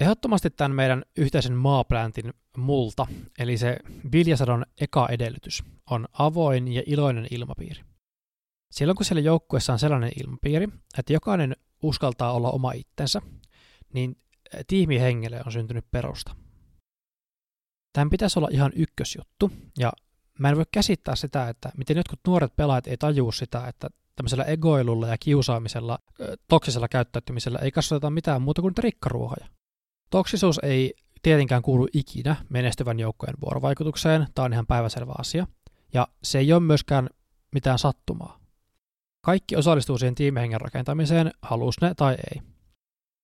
Ehdottomasti 0.00 0.50
tämän 0.50 0.74
meidän 0.74 1.02
yhteisen 1.16 1.56
maapläntin 1.56 2.34
multa, 2.56 3.06
eli 3.38 3.58
se 3.58 3.78
viljasadon 4.12 4.66
eka 4.80 5.08
edellytys, 5.10 5.64
on 5.90 6.08
avoin 6.12 6.68
ja 6.68 6.82
iloinen 6.86 7.26
ilmapiiri. 7.30 7.82
Silloin 8.70 8.96
kun 8.96 9.04
siellä 9.04 9.20
joukkueessa 9.20 9.72
on 9.72 9.78
sellainen 9.78 10.12
ilmapiiri, 10.20 10.68
että 10.98 11.12
jokainen 11.12 11.56
uskaltaa 11.82 12.32
olla 12.32 12.50
oma 12.50 12.72
itsensä, 12.72 13.22
niin 13.92 14.16
tiimihengelle 14.66 15.42
on 15.46 15.52
syntynyt 15.52 15.84
perusta. 15.90 16.36
Tämän 17.92 18.10
pitäisi 18.10 18.38
olla 18.38 18.48
ihan 18.50 18.72
ykkösjuttu, 18.74 19.50
ja 19.78 19.92
mä 20.38 20.48
en 20.48 20.56
voi 20.56 20.64
käsittää 20.72 21.16
sitä, 21.16 21.48
että 21.48 21.72
miten 21.76 21.96
jotkut 21.96 22.20
nuoret 22.26 22.56
pelaajat 22.56 22.86
ei 22.86 22.96
tajuu 22.96 23.32
sitä, 23.32 23.68
että 23.68 23.88
tämmöisellä 24.16 24.44
egoilulla 24.44 25.06
ja 25.06 25.16
kiusaamisella, 25.20 25.98
toksisella 26.48 26.88
käyttäytymisellä 26.88 27.58
ei 27.58 27.70
kasvateta 27.70 28.10
mitään 28.10 28.42
muuta 28.42 28.62
kuin 28.62 28.74
rikkaruohoja. 28.78 29.46
Toksisuus 30.10 30.60
ei 30.62 30.94
tietenkään 31.22 31.62
kuulu 31.62 31.88
ikinä 31.92 32.36
menestyvän 32.48 32.98
joukkojen 33.00 33.34
vuorovaikutukseen, 33.40 34.26
tämä 34.34 34.46
on 34.46 34.52
ihan 34.52 34.66
päiväselvä 34.66 35.12
asia, 35.18 35.46
ja 35.94 36.08
se 36.22 36.38
ei 36.38 36.52
ole 36.52 36.60
myöskään 36.60 37.10
mitään 37.52 37.78
sattumaa. 37.78 38.40
Kaikki 39.28 39.56
osallistuu 39.56 39.98
siihen 39.98 40.14
tiimihengen 40.14 40.60
rakentamiseen, 40.60 41.30
halus 41.42 41.80
ne 41.80 41.94
tai 41.94 42.14
ei. 42.14 42.42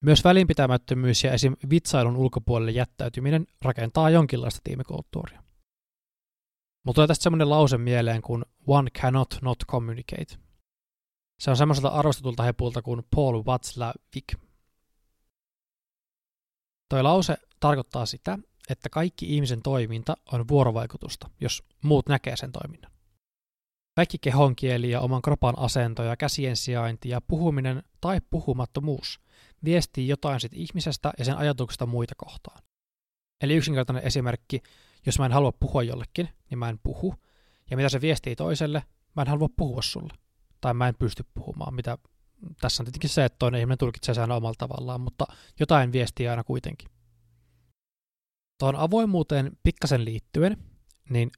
Myös 0.04 0.24
välinpitämättömyys 0.24 1.24
ja 1.24 1.32
esim. 1.32 1.56
vitsailun 1.70 2.16
ulkopuolelle 2.16 2.70
jättäytyminen 2.70 3.46
rakentaa 3.62 4.10
jonkinlaista 4.10 4.60
tiimikulttuuria. 4.64 5.42
Mutta 6.86 6.94
tulee 6.94 7.08
tästä 7.08 7.22
semmoinen 7.22 7.50
lause 7.50 7.78
mieleen 7.78 8.22
kuin 8.22 8.44
one 8.66 8.90
cannot 8.90 9.38
not 9.42 9.58
communicate. 9.70 10.36
Se 11.38 11.50
on 11.50 11.56
semmoiselta 11.56 11.88
arvostetulta 11.88 12.42
hepulta 12.42 12.82
kuin 12.82 13.02
Paul 13.14 13.42
Watzlawick. 13.42 14.34
Toi 16.88 17.02
lause 17.02 17.36
tarkoittaa 17.60 18.06
sitä, 18.06 18.38
että 18.70 18.88
kaikki 18.88 19.34
ihmisen 19.34 19.62
toiminta 19.62 20.16
on 20.32 20.48
vuorovaikutusta, 20.48 21.30
jos 21.40 21.62
muut 21.82 22.08
näkee 22.08 22.36
sen 22.36 22.52
toiminnan. 22.52 22.93
Kaikki 23.96 24.18
kehonkieli 24.18 24.90
ja 24.90 25.00
oman 25.00 25.22
kropan 25.22 25.58
asento 25.58 26.02
ja 26.02 26.16
käsien 26.16 26.56
sijainti 26.56 27.08
ja 27.08 27.20
puhuminen 27.20 27.82
tai 28.00 28.20
puhumattomuus 28.30 29.20
viestii 29.64 30.08
jotain 30.08 30.40
sit 30.40 30.52
ihmisestä 30.54 31.12
ja 31.18 31.24
sen 31.24 31.36
ajatuksesta 31.36 31.86
muita 31.86 32.14
kohtaan. 32.16 32.62
Eli 33.40 33.54
yksinkertainen 33.54 34.04
esimerkki, 34.04 34.62
jos 35.06 35.18
mä 35.18 35.26
en 35.26 35.32
halua 35.32 35.52
puhua 35.52 35.82
jollekin, 35.82 36.28
niin 36.50 36.58
mä 36.58 36.68
en 36.68 36.78
puhu. 36.82 37.14
Ja 37.70 37.76
mitä 37.76 37.88
se 37.88 38.00
viestii 38.00 38.36
toiselle, 38.36 38.82
mä 39.16 39.22
en 39.22 39.28
halua 39.28 39.48
puhua 39.56 39.82
sulle. 39.82 40.14
Tai 40.60 40.74
mä 40.74 40.88
en 40.88 40.94
pysty 40.98 41.24
puhumaan, 41.34 41.74
mitä 41.74 41.98
tässä 42.60 42.82
on 42.82 42.84
tietenkin 42.84 43.10
se, 43.10 43.24
että 43.24 43.38
toinen 43.38 43.60
ihminen 43.60 43.78
tulkitsee 43.78 44.14
sen 44.14 44.30
omalla 44.30 44.54
tavallaan, 44.58 45.00
mutta 45.00 45.26
jotain 45.60 45.92
viestiä 45.92 46.30
aina 46.30 46.44
kuitenkin. 46.44 46.88
Tuohon 48.58 48.76
avoimuuteen 48.76 49.52
pikkasen 49.62 50.04
liittyen, 50.04 50.56
niin 51.08 51.30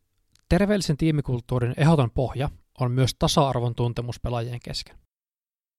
terveellisen 0.49 0.97
tiimikulttuurin 0.97 1.75
ehdoton 1.77 2.11
pohja 2.11 2.49
on 2.81 2.93
myös 2.93 3.15
tasa-arvon 3.19 3.75
tuntemus 3.75 4.21
pelaajien 4.21 4.61
kesken. 4.65 4.99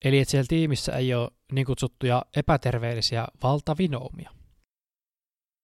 Eli 0.06 0.20
että 0.20 0.32
siellä 0.32 0.48
tiimissä 0.48 0.92
ei 0.92 1.14
ole 1.14 1.32
niin 1.52 1.66
kutsuttuja 1.66 2.26
epäterveellisiä 2.36 3.28
valtavinoumia. 3.44 4.32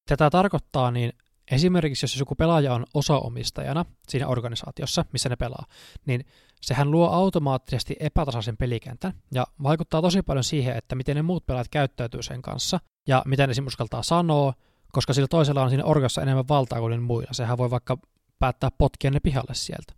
Tätä 0.09 0.29
tarkoittaa 0.29 0.91
niin 0.91 1.13
esimerkiksi, 1.51 2.03
jos 2.03 2.17
joku 2.17 2.35
pelaaja 2.35 2.73
on 2.73 2.85
osaomistajana 2.93 3.85
siinä 4.07 4.27
organisaatiossa, 4.27 5.05
missä 5.11 5.29
ne 5.29 5.35
pelaa, 5.35 5.65
niin 6.05 6.25
sehän 6.61 6.91
luo 6.91 7.09
automaattisesti 7.09 7.95
epätasaisen 7.99 8.57
pelikentän 8.57 9.13
ja 9.31 9.47
vaikuttaa 9.63 10.01
tosi 10.01 10.21
paljon 10.21 10.43
siihen, 10.43 10.77
että 10.77 10.95
miten 10.95 11.15
ne 11.15 11.21
muut 11.21 11.45
pelaajat 11.45 11.67
käyttäytyy 11.69 12.23
sen 12.23 12.41
kanssa 12.41 12.79
ja 13.07 13.23
miten 13.25 13.49
ne 13.49 13.55
uskaltaa 13.67 14.03
sanoa, 14.03 14.53
koska 14.91 15.13
sillä 15.13 15.27
toisella 15.27 15.63
on 15.63 15.69
siinä 15.69 15.85
orgassa 15.85 16.21
enemmän 16.21 16.47
valtaa 16.47 16.79
kuin 16.79 17.03
muilla. 17.03 17.33
Sehän 17.33 17.57
voi 17.57 17.71
vaikka 17.71 17.97
päättää 18.39 18.71
potkia 18.77 19.11
ne 19.11 19.19
pihalle 19.19 19.53
sieltä. 19.53 19.93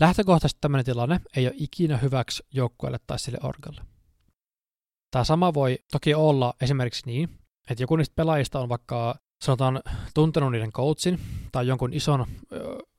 Lähtökohtaisesti 0.00 0.60
tämmöinen 0.60 0.84
tilanne 0.84 1.20
ei 1.36 1.46
ole 1.46 1.54
ikinä 1.58 1.96
hyväksi 1.96 2.42
joukkueelle 2.50 2.98
tai 3.06 3.18
sille 3.18 3.38
orgalle. 3.42 3.82
Tämä 5.10 5.24
sama 5.24 5.54
voi 5.54 5.78
toki 5.92 6.14
olla 6.14 6.54
esimerkiksi 6.60 7.02
niin, 7.06 7.38
että 7.70 7.82
joku 7.82 7.96
niistä 7.96 8.14
pelaajista 8.14 8.60
on 8.60 8.68
vaikka 8.68 9.18
sanotaan 9.42 9.82
tuntenut 10.14 10.52
niiden 10.52 10.72
coachin 10.72 11.20
tai 11.52 11.66
jonkun 11.66 11.92
ison 11.92 12.26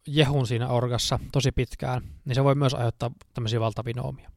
jehun 0.08 0.48
siinä 0.48 0.68
orgassa 0.68 1.20
tosi 1.32 1.52
pitkään, 1.52 2.02
niin 2.26 2.36
se 2.36 2.44
voi 2.44 2.56
myös 2.56 2.74
aiheuttaa 2.74 3.12
tämmöisiä 3.34 3.60
valtavinoomia. 3.60 4.32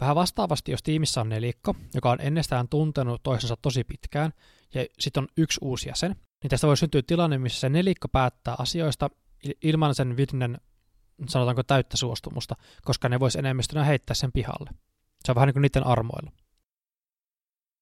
Vähän 0.00 0.16
vastaavasti, 0.16 0.70
jos 0.70 0.82
tiimissä 0.82 1.20
on 1.20 1.28
nelikko, 1.28 1.74
joka 1.94 2.10
on 2.10 2.20
ennestään 2.20 2.68
tuntenut 2.68 3.22
toisensa 3.22 3.56
tosi 3.62 3.84
pitkään, 3.84 4.32
ja 4.74 4.86
sitten 4.98 5.22
on 5.22 5.28
yksi 5.36 5.58
uusi 5.62 5.88
jäsen, 5.88 6.16
niin 6.42 6.50
tästä 6.50 6.66
voi 6.66 6.76
syntyä 6.76 7.02
tilanne, 7.06 7.38
missä 7.38 7.60
se 7.60 7.68
nelikko 7.68 8.08
päättää 8.08 8.54
asioista 8.58 9.10
ilman 9.62 9.94
sen 9.94 10.16
viiden, 10.16 10.58
sanotaanko 11.28 11.62
täyttä 11.62 11.96
suostumusta, 11.96 12.54
koska 12.82 13.08
ne 13.08 13.20
voisi 13.20 13.38
enemmistönä 13.38 13.84
heittää 13.84 14.14
sen 14.14 14.32
pihalle. 14.32 14.70
Se 15.24 15.32
on 15.32 15.34
vähän 15.34 15.46
niin 15.46 15.54
kuin 15.54 15.62
niiden 15.62 15.86
armoilla. 15.86 16.32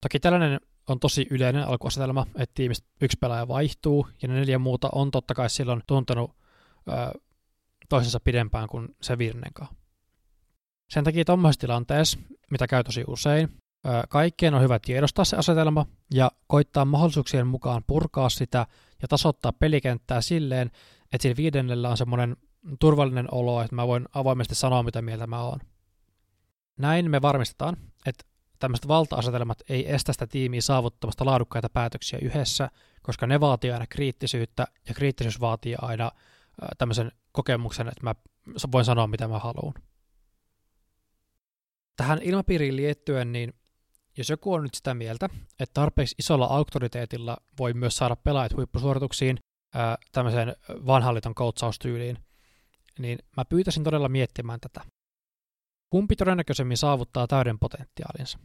Toki 0.01 0.19
tällainen 0.19 0.59
on 0.89 0.99
tosi 0.99 1.27
yleinen 1.29 1.67
alkuasetelma, 1.67 2.25
että 2.35 2.53
tiimistä 2.53 2.87
yksi 3.01 3.17
pelaaja 3.21 3.47
vaihtuu, 3.47 4.07
ja 4.21 4.27
ne 4.27 4.33
neljä 4.33 4.59
muuta 4.59 4.89
on 4.91 5.11
totta 5.11 5.33
kai 5.33 5.49
silloin 5.49 5.81
tuntenut 5.87 6.35
ö, 6.87 7.19
toisensa 7.89 8.19
pidempään 8.19 8.67
kuin 8.67 8.95
se 9.01 9.17
virnenkaan. 9.17 9.75
Sen 10.89 11.03
takia 11.03 11.25
tuommoisessa 11.25 11.61
tilanteessa, 11.61 12.19
mitä 12.51 12.67
käy 12.67 12.83
tosi 12.83 13.03
usein, 13.07 13.57
ö, 13.87 13.89
kaikkien 14.09 14.53
on 14.53 14.61
hyvä 14.61 14.79
tiedostaa 14.79 15.25
se 15.25 15.37
asetelma 15.37 15.85
ja 16.13 16.31
koittaa 16.47 16.85
mahdollisuuksien 16.85 17.47
mukaan 17.47 17.83
purkaa 17.87 18.29
sitä 18.29 18.67
ja 19.01 19.07
tasoittaa 19.07 19.53
pelikenttää 19.53 20.21
silleen, 20.21 20.71
että 21.13 21.21
sillä 21.21 21.37
viidennellä 21.37 21.89
on 21.89 21.97
semmoinen 21.97 22.37
turvallinen 22.79 23.27
olo, 23.31 23.61
että 23.61 23.75
mä 23.75 23.87
voin 23.87 24.05
avoimesti 24.13 24.55
sanoa, 24.55 24.83
mitä 24.83 25.01
mieltä 25.01 25.27
mä 25.27 25.43
oon. 25.43 25.59
Näin 26.77 27.11
me 27.11 27.21
varmistetaan, 27.21 27.77
että 28.05 28.25
tämmöiset 28.59 28.87
valta-asetelmat 28.87 29.61
ei 29.69 29.93
estä 29.93 30.13
sitä 30.13 30.27
tiimiä 30.27 30.61
saavuttamasta 30.61 31.25
laadukkaita 31.25 31.69
päätöksiä 31.69 32.19
yhdessä, 32.21 32.69
koska 33.01 33.27
ne 33.27 33.39
vaatii 33.39 33.71
aina 33.71 33.87
kriittisyyttä 33.87 34.67
ja 34.87 34.93
kriittisyys 34.93 35.39
vaatii 35.39 35.75
aina 35.81 36.11
tämmöisen 36.77 37.11
kokemuksen, 37.31 37.87
että 37.87 38.03
mä 38.03 38.15
voin 38.71 38.85
sanoa 38.85 39.07
mitä 39.07 39.27
mä 39.27 39.39
haluan. 39.39 39.73
Tähän 41.97 42.21
ilmapiiriin 42.21 42.75
liittyen, 42.75 43.31
niin 43.31 43.53
jos 44.17 44.29
joku 44.29 44.53
on 44.53 44.63
nyt 44.63 44.73
sitä 44.73 44.93
mieltä, 44.93 45.29
että 45.59 45.73
tarpeeksi 45.73 46.15
isolla 46.19 46.45
auktoriteetilla 46.45 47.37
voi 47.59 47.73
myös 47.73 47.95
saada 47.95 48.15
pelaajat 48.15 48.55
huippusuorituksiin, 48.55 49.39
ää, 49.73 49.97
tämmöiseen 50.11 50.55
vanhalliton 50.69 51.35
coachaustyyliin, 51.35 52.17
niin 52.99 53.19
mä 53.37 53.45
pyytäisin 53.45 53.83
todella 53.83 54.09
miettimään 54.09 54.59
tätä. 54.59 54.81
Kumpi 55.89 56.15
todennäköisemmin 56.15 56.77
saavuttaa 56.77 57.27
täyden 57.27 57.59
potentiaalinsa? 57.59 58.39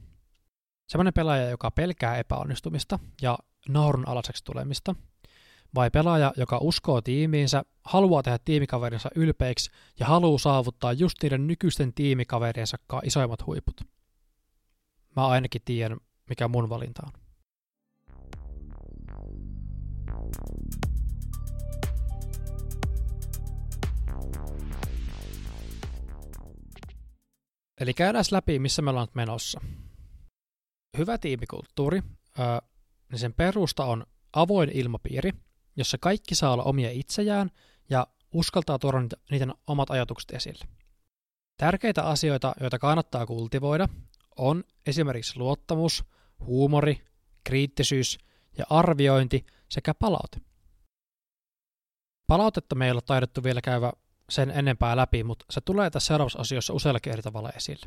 Sellainen 0.88 1.14
pelaaja, 1.14 1.50
joka 1.50 1.70
pelkää 1.70 2.16
epäonnistumista 2.16 2.98
ja 3.22 3.38
naurun 3.68 4.08
alaseksi 4.08 4.44
tulemista, 4.44 4.94
vai 5.74 5.90
pelaaja, 5.90 6.32
joka 6.36 6.58
uskoo 6.62 7.00
tiimiinsä, 7.00 7.64
haluaa 7.84 8.22
tehdä 8.22 8.38
tiimikaverinsa 8.44 9.08
ylpeiksi 9.14 9.70
ja 10.00 10.06
haluaa 10.06 10.38
saavuttaa 10.38 10.92
just 10.92 11.22
niiden 11.22 11.46
nykyisten 11.46 11.94
tiimikaveriensa 11.94 12.76
isoimmat 13.02 13.46
huiput? 13.46 13.97
Mä 15.16 15.26
ainakin 15.26 15.62
tiedän, 15.64 15.98
mikä 16.28 16.48
mun 16.48 16.68
valinta 16.68 17.02
on. 17.06 17.12
Eli 27.80 27.94
käydään 27.94 28.24
läpi, 28.30 28.58
missä 28.58 28.82
me 28.82 28.90
ollaan 28.90 29.08
menossa. 29.14 29.60
Hyvä 30.98 31.18
tiimikulttuuri, 31.18 32.02
niin 33.10 33.18
sen 33.18 33.34
perusta 33.34 33.84
on 33.84 34.06
avoin 34.32 34.70
ilmapiiri, 34.74 35.30
jossa 35.76 35.98
kaikki 35.98 36.34
saa 36.34 36.52
olla 36.52 36.62
omia 36.62 36.90
itsejään 36.90 37.50
ja 37.90 38.06
uskaltaa 38.32 38.78
tuoda 38.78 38.98
niiden 39.30 39.54
omat 39.66 39.90
ajatukset 39.90 40.30
esille. 40.30 40.64
Tärkeitä 41.56 42.02
asioita, 42.02 42.54
joita 42.60 42.78
kannattaa 42.78 43.26
kultivoida, 43.26 43.88
on 44.38 44.64
esimerkiksi 44.86 45.38
luottamus, 45.38 46.04
huumori, 46.40 47.04
kriittisyys 47.44 48.18
ja 48.58 48.64
arviointi 48.70 49.46
sekä 49.68 49.94
palaute. 49.94 50.40
Palautetta 52.26 52.74
me 52.74 52.84
ei 52.86 52.92
ole 52.92 53.00
taidettu 53.00 53.42
vielä 53.42 53.60
käydä 53.60 53.92
sen 54.30 54.50
enempää 54.50 54.96
läpi, 54.96 55.24
mutta 55.24 55.44
se 55.50 55.60
tulee 55.60 55.90
tässä 55.90 56.06
seuraavassa 56.06 56.38
asioissa 56.38 56.72
useallakin 56.72 57.12
eri 57.12 57.22
tavalla 57.22 57.50
esille. 57.50 57.86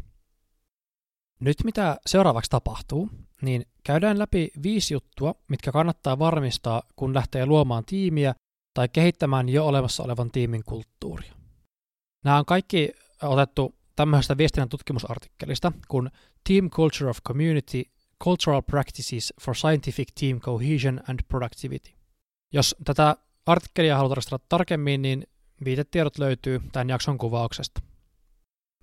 Nyt 1.39 1.57
mitä 1.63 1.97
seuraavaksi 2.05 2.51
tapahtuu, 2.51 3.09
niin 3.41 3.65
käydään 3.83 4.19
läpi 4.19 4.51
viisi 4.63 4.93
juttua, 4.93 5.35
mitkä 5.47 5.71
kannattaa 5.71 6.19
varmistaa, 6.19 6.83
kun 6.95 7.13
lähtee 7.13 7.45
luomaan 7.45 7.85
tiimiä 7.85 8.35
tai 8.73 8.89
kehittämään 8.89 9.49
jo 9.49 9.67
olemassa 9.67 10.03
olevan 10.03 10.31
tiimin 10.31 10.63
kulttuuria. 10.63 11.33
Nämä 12.25 12.37
on 12.37 12.45
kaikki 12.45 12.91
otettu 13.21 13.75
tämmöisestä 13.95 14.37
viestinnän 14.37 14.69
tutkimusartikkelista 14.69 15.71
kun 15.87 16.09
Team 16.47 16.69
Culture 16.69 17.09
of 17.09 17.17
Community 17.27 17.83
Cultural 18.23 18.61
Practices 18.61 19.33
for 19.41 19.55
Scientific 19.55 20.07
Team 20.19 20.39
Cohesion 20.39 20.99
and 21.09 21.19
Productivity. 21.27 21.91
Jos 22.53 22.75
tätä 22.85 23.15
artikkelia 23.45 23.97
halutaan 23.97 24.15
tarkastella 24.15 24.45
tarkemmin, 24.49 25.01
niin 25.01 25.23
viitetiedot 25.65 26.17
löytyy 26.17 26.61
tämän 26.71 26.89
jakson 26.89 27.17
kuvauksesta. 27.17 27.81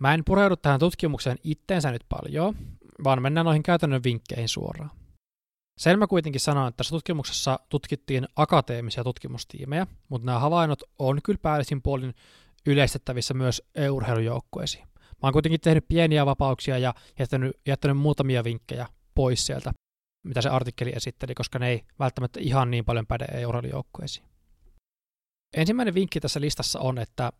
Mä 0.00 0.15
en 0.15 0.25
pureudu 0.25 0.57
tähän 0.57 0.81
tutkimukseen 0.81 1.38
itteensä 1.45 1.91
nyt 1.91 2.05
paljon, 2.09 2.55
vaan 3.05 3.23
mennään 3.23 3.45
noihin 3.45 3.62
käytännön 3.62 4.03
vinkkeihin 4.05 4.49
suoraan. 4.49 4.91
Sen 5.79 5.99
mä 5.99 6.07
kuitenkin 6.07 6.41
sanon, 6.41 6.69
että 6.69 6.77
tässä 6.77 6.97
tutkimuksessa 6.97 7.61
tutkittiin 7.69 8.29
akateemisia 8.37 9.05
tutkimustiimejä, 9.05 9.87
mutta 10.09 10.27
nämä 10.27 10.38
havainnot 10.38 10.83
on 10.99 11.21
kyllä 11.25 11.38
päällisin 11.43 11.83
puolin 11.83 12.15
yleistettävissä 12.67 13.35
myös 13.35 13.62
EU-urheilujoukkueisiin. 13.75 14.88
Mä 15.23 15.27
oon 15.27 15.33
kuitenkin 15.33 15.61
tehnyt 15.61 15.89
pieniä 15.89 16.27
vapauksia 16.27 16.79
ja 16.79 16.95
jättänyt, 17.19 17.57
jättänyt 17.67 17.97
muutamia 17.97 18.45
vinkkejä 18.45 18.87
pois 19.15 19.47
sieltä, 19.47 19.73
mitä 20.25 20.43
se 20.43 20.49
artikkeli 20.49 20.92
esitteli, 20.97 21.35
koska 21.35 21.59
ne 21.59 21.69
ei 21.69 21.85
välttämättä 21.99 22.40
ihan 22.40 22.71
niin 22.71 22.85
paljon 22.85 23.07
päde 23.07 23.25
EU-urheilujoukkueisiin. 23.25 24.27
Ensimmäinen 25.57 25.95
vinkki 25.95 26.21
tässä 26.21 26.40
listassa 26.40 26.81
on, 26.81 26.99
että 26.99 27.33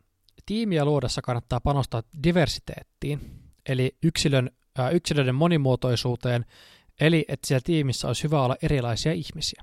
tiimiä 0.46 0.85
luodessa 0.85 1.22
kannattaa 1.22 1.61
panostaa 1.61 2.02
diversiteettiin, 2.22 3.20
eli 3.68 3.96
yksilön, 4.02 4.50
äh, 4.79 4.94
yksilöiden 4.94 5.35
monimuotoisuuteen, 5.35 6.44
eli 7.00 7.24
että 7.29 7.46
siellä 7.46 7.62
tiimissä 7.64 8.07
olisi 8.07 8.22
hyvä 8.22 8.42
olla 8.42 8.57
erilaisia 8.62 9.12
ihmisiä. 9.12 9.62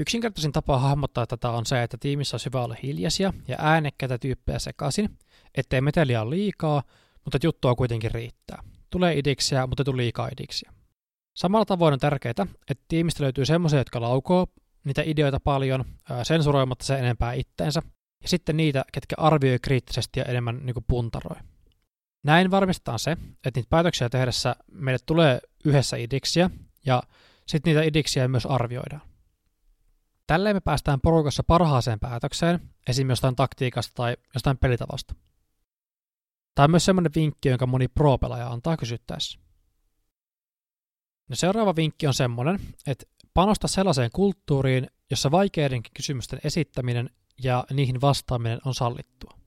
Yksinkertaisin 0.00 0.52
tapa 0.52 0.78
hahmottaa 0.78 1.26
tätä 1.26 1.50
on 1.50 1.66
se, 1.66 1.82
että 1.82 1.96
tiimissä 2.00 2.34
olisi 2.34 2.46
hyvä 2.46 2.64
olla 2.64 2.76
hiljaisia 2.82 3.32
ja 3.48 3.56
äänekkäitä 3.58 4.18
tyyppejä 4.18 4.58
sekaisin, 4.58 5.18
ettei 5.54 5.80
meteliä 5.80 6.22
ole 6.22 6.30
liikaa, 6.30 6.82
mutta 7.24 7.38
juttua 7.42 7.74
kuitenkin 7.74 8.10
riittää. 8.10 8.62
Tulee 8.90 9.18
idiksiä, 9.18 9.66
mutta 9.66 9.80
ei 9.80 9.84
tule 9.84 9.96
liikaa 9.96 10.28
idiksiä. 10.32 10.72
Samalla 11.36 11.64
tavoin 11.64 11.92
on 11.92 11.98
tärkeää, 11.98 12.46
että 12.70 12.84
tiimistä 12.88 13.22
löytyy 13.22 13.46
semmoisia, 13.46 13.78
jotka 13.78 14.00
laukoo 14.00 14.46
niitä 14.84 15.02
ideoita 15.06 15.40
paljon, 15.40 15.84
sensuroimatta 16.22 16.84
se 16.84 16.98
enempää 16.98 17.32
itteensä, 17.32 17.82
ja 18.22 18.28
sitten 18.28 18.56
niitä, 18.56 18.84
ketkä 18.92 19.16
arvioi 19.18 19.58
kriittisesti 19.62 20.20
ja 20.20 20.24
enemmän 20.24 20.60
niin 20.62 20.84
puntaroi. 20.88 21.36
Näin 22.24 22.50
varmistetaan 22.50 22.98
se, 22.98 23.10
että 23.44 23.58
niitä 23.60 23.70
päätöksiä 23.70 24.08
tehdessä 24.08 24.56
meille 24.72 24.98
tulee 25.06 25.40
yhdessä 25.64 25.96
idiksiä, 25.96 26.50
ja 26.86 27.02
sitten 27.46 27.70
niitä 27.70 27.82
idiksiä 27.82 28.28
myös 28.28 28.46
arvioidaan. 28.46 29.02
Tälleen 30.26 30.56
me 30.56 30.60
päästään 30.60 31.00
porukassa 31.00 31.42
parhaaseen 31.42 32.00
päätökseen, 32.00 32.60
esimerkiksi 32.88 33.12
jostain 33.12 33.36
taktiikasta 33.36 33.92
tai 33.94 34.16
jostain 34.34 34.58
pelitavasta. 34.58 35.14
Tämä 36.58 36.64
on 36.64 36.70
myös 36.70 36.84
semmoinen 36.84 37.12
vinkki, 37.14 37.48
jonka 37.48 37.66
moni 37.66 37.88
pro-pelaaja 37.88 38.48
antaa 38.48 38.76
kysyttäessä. 38.76 39.38
No 41.28 41.36
seuraava 41.36 41.76
vinkki 41.76 42.06
on 42.06 42.14
semmoinen, 42.14 42.60
että 42.86 43.06
panosta 43.34 43.68
sellaiseen 43.68 44.10
kulttuuriin, 44.12 44.86
jossa 45.10 45.30
vaikeidenkin 45.30 45.92
kysymysten 45.94 46.40
esittäminen 46.44 47.10
ja 47.42 47.64
niihin 47.72 48.00
vastaaminen 48.00 48.58
on 48.64 48.74
sallittua. 48.74 49.38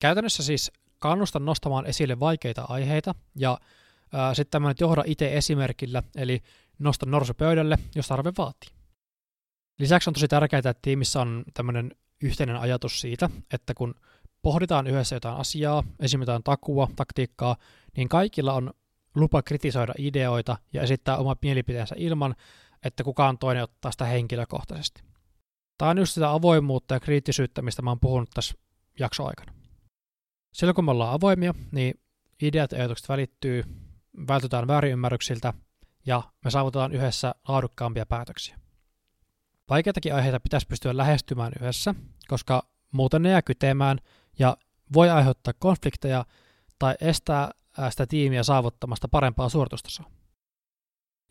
Käytännössä 0.00 0.42
siis 0.42 0.72
kannusta 0.98 1.38
nostamaan 1.38 1.86
esille 1.86 2.20
vaikeita 2.20 2.64
aiheita 2.68 3.14
ja 3.36 3.58
sitten 4.32 4.50
tämmöinen 4.50 4.76
johda 4.80 5.02
itse 5.06 5.36
esimerkillä, 5.36 6.02
eli 6.16 6.42
nosta 6.78 7.06
norsu 7.06 7.34
pöydälle, 7.34 7.78
jos 7.94 8.08
tarve 8.08 8.32
vaatii. 8.38 8.70
Lisäksi 9.78 10.10
on 10.10 10.14
tosi 10.14 10.28
tärkeää, 10.28 10.58
että 10.58 10.74
tiimissä 10.82 11.20
on 11.20 11.44
tämmöinen 11.54 11.96
yhteinen 12.22 12.56
ajatus 12.56 13.00
siitä, 13.00 13.30
että 13.52 13.74
kun 13.74 13.94
pohditaan 14.44 14.86
yhdessä 14.86 15.16
jotain 15.16 15.36
asiaa, 15.36 15.82
esimerkiksi 16.00 16.30
jotain 16.30 16.42
takua, 16.42 16.88
taktiikkaa, 16.96 17.56
niin 17.96 18.08
kaikilla 18.08 18.52
on 18.52 18.72
lupa 19.14 19.42
kritisoida 19.42 19.94
ideoita 19.98 20.56
ja 20.72 20.82
esittää 20.82 21.16
oma 21.16 21.36
mielipiteensä 21.42 21.94
ilman, 21.98 22.34
että 22.84 23.04
kukaan 23.04 23.38
toinen 23.38 23.62
ottaa 23.62 23.92
sitä 23.92 24.04
henkilökohtaisesti. 24.04 25.02
Tämä 25.78 25.90
on 25.90 25.98
just 25.98 26.12
sitä 26.12 26.30
avoimuutta 26.30 26.94
ja 26.94 27.00
kriittisyyttä, 27.00 27.62
mistä 27.62 27.82
mä 27.82 27.90
oon 27.90 28.00
puhunut 28.00 28.30
tässä 28.34 28.54
jaksoaikana. 28.98 29.52
Silloin 30.52 30.74
kun 30.74 30.84
me 30.84 30.90
ollaan 30.90 31.14
avoimia, 31.14 31.54
niin 31.72 32.00
ideat 32.42 32.72
ja 32.72 32.78
ajatukset 32.78 33.08
välittyy, 33.08 33.64
vältytään 34.28 34.66
väärinymmärryksiltä 34.66 35.52
ja 36.06 36.22
me 36.44 36.50
saavutetaan 36.50 36.92
yhdessä 36.92 37.34
laadukkaampia 37.48 38.06
päätöksiä. 38.06 38.58
Vaikeitakin 39.70 40.14
aiheita 40.14 40.40
pitäisi 40.40 40.66
pystyä 40.66 40.96
lähestymään 40.96 41.52
yhdessä, 41.60 41.94
koska 42.28 42.66
muuten 42.92 43.22
ne 43.22 43.30
jää 43.30 43.42
kytemään 43.42 43.98
ja 44.38 44.56
voi 44.92 45.10
aiheuttaa 45.10 45.54
konflikteja 45.58 46.24
tai 46.78 46.94
estää 47.00 47.50
sitä 47.90 48.06
tiimiä 48.06 48.42
saavuttamasta 48.42 49.08
parempaa 49.08 49.48
suoritustasoa. 49.48 50.10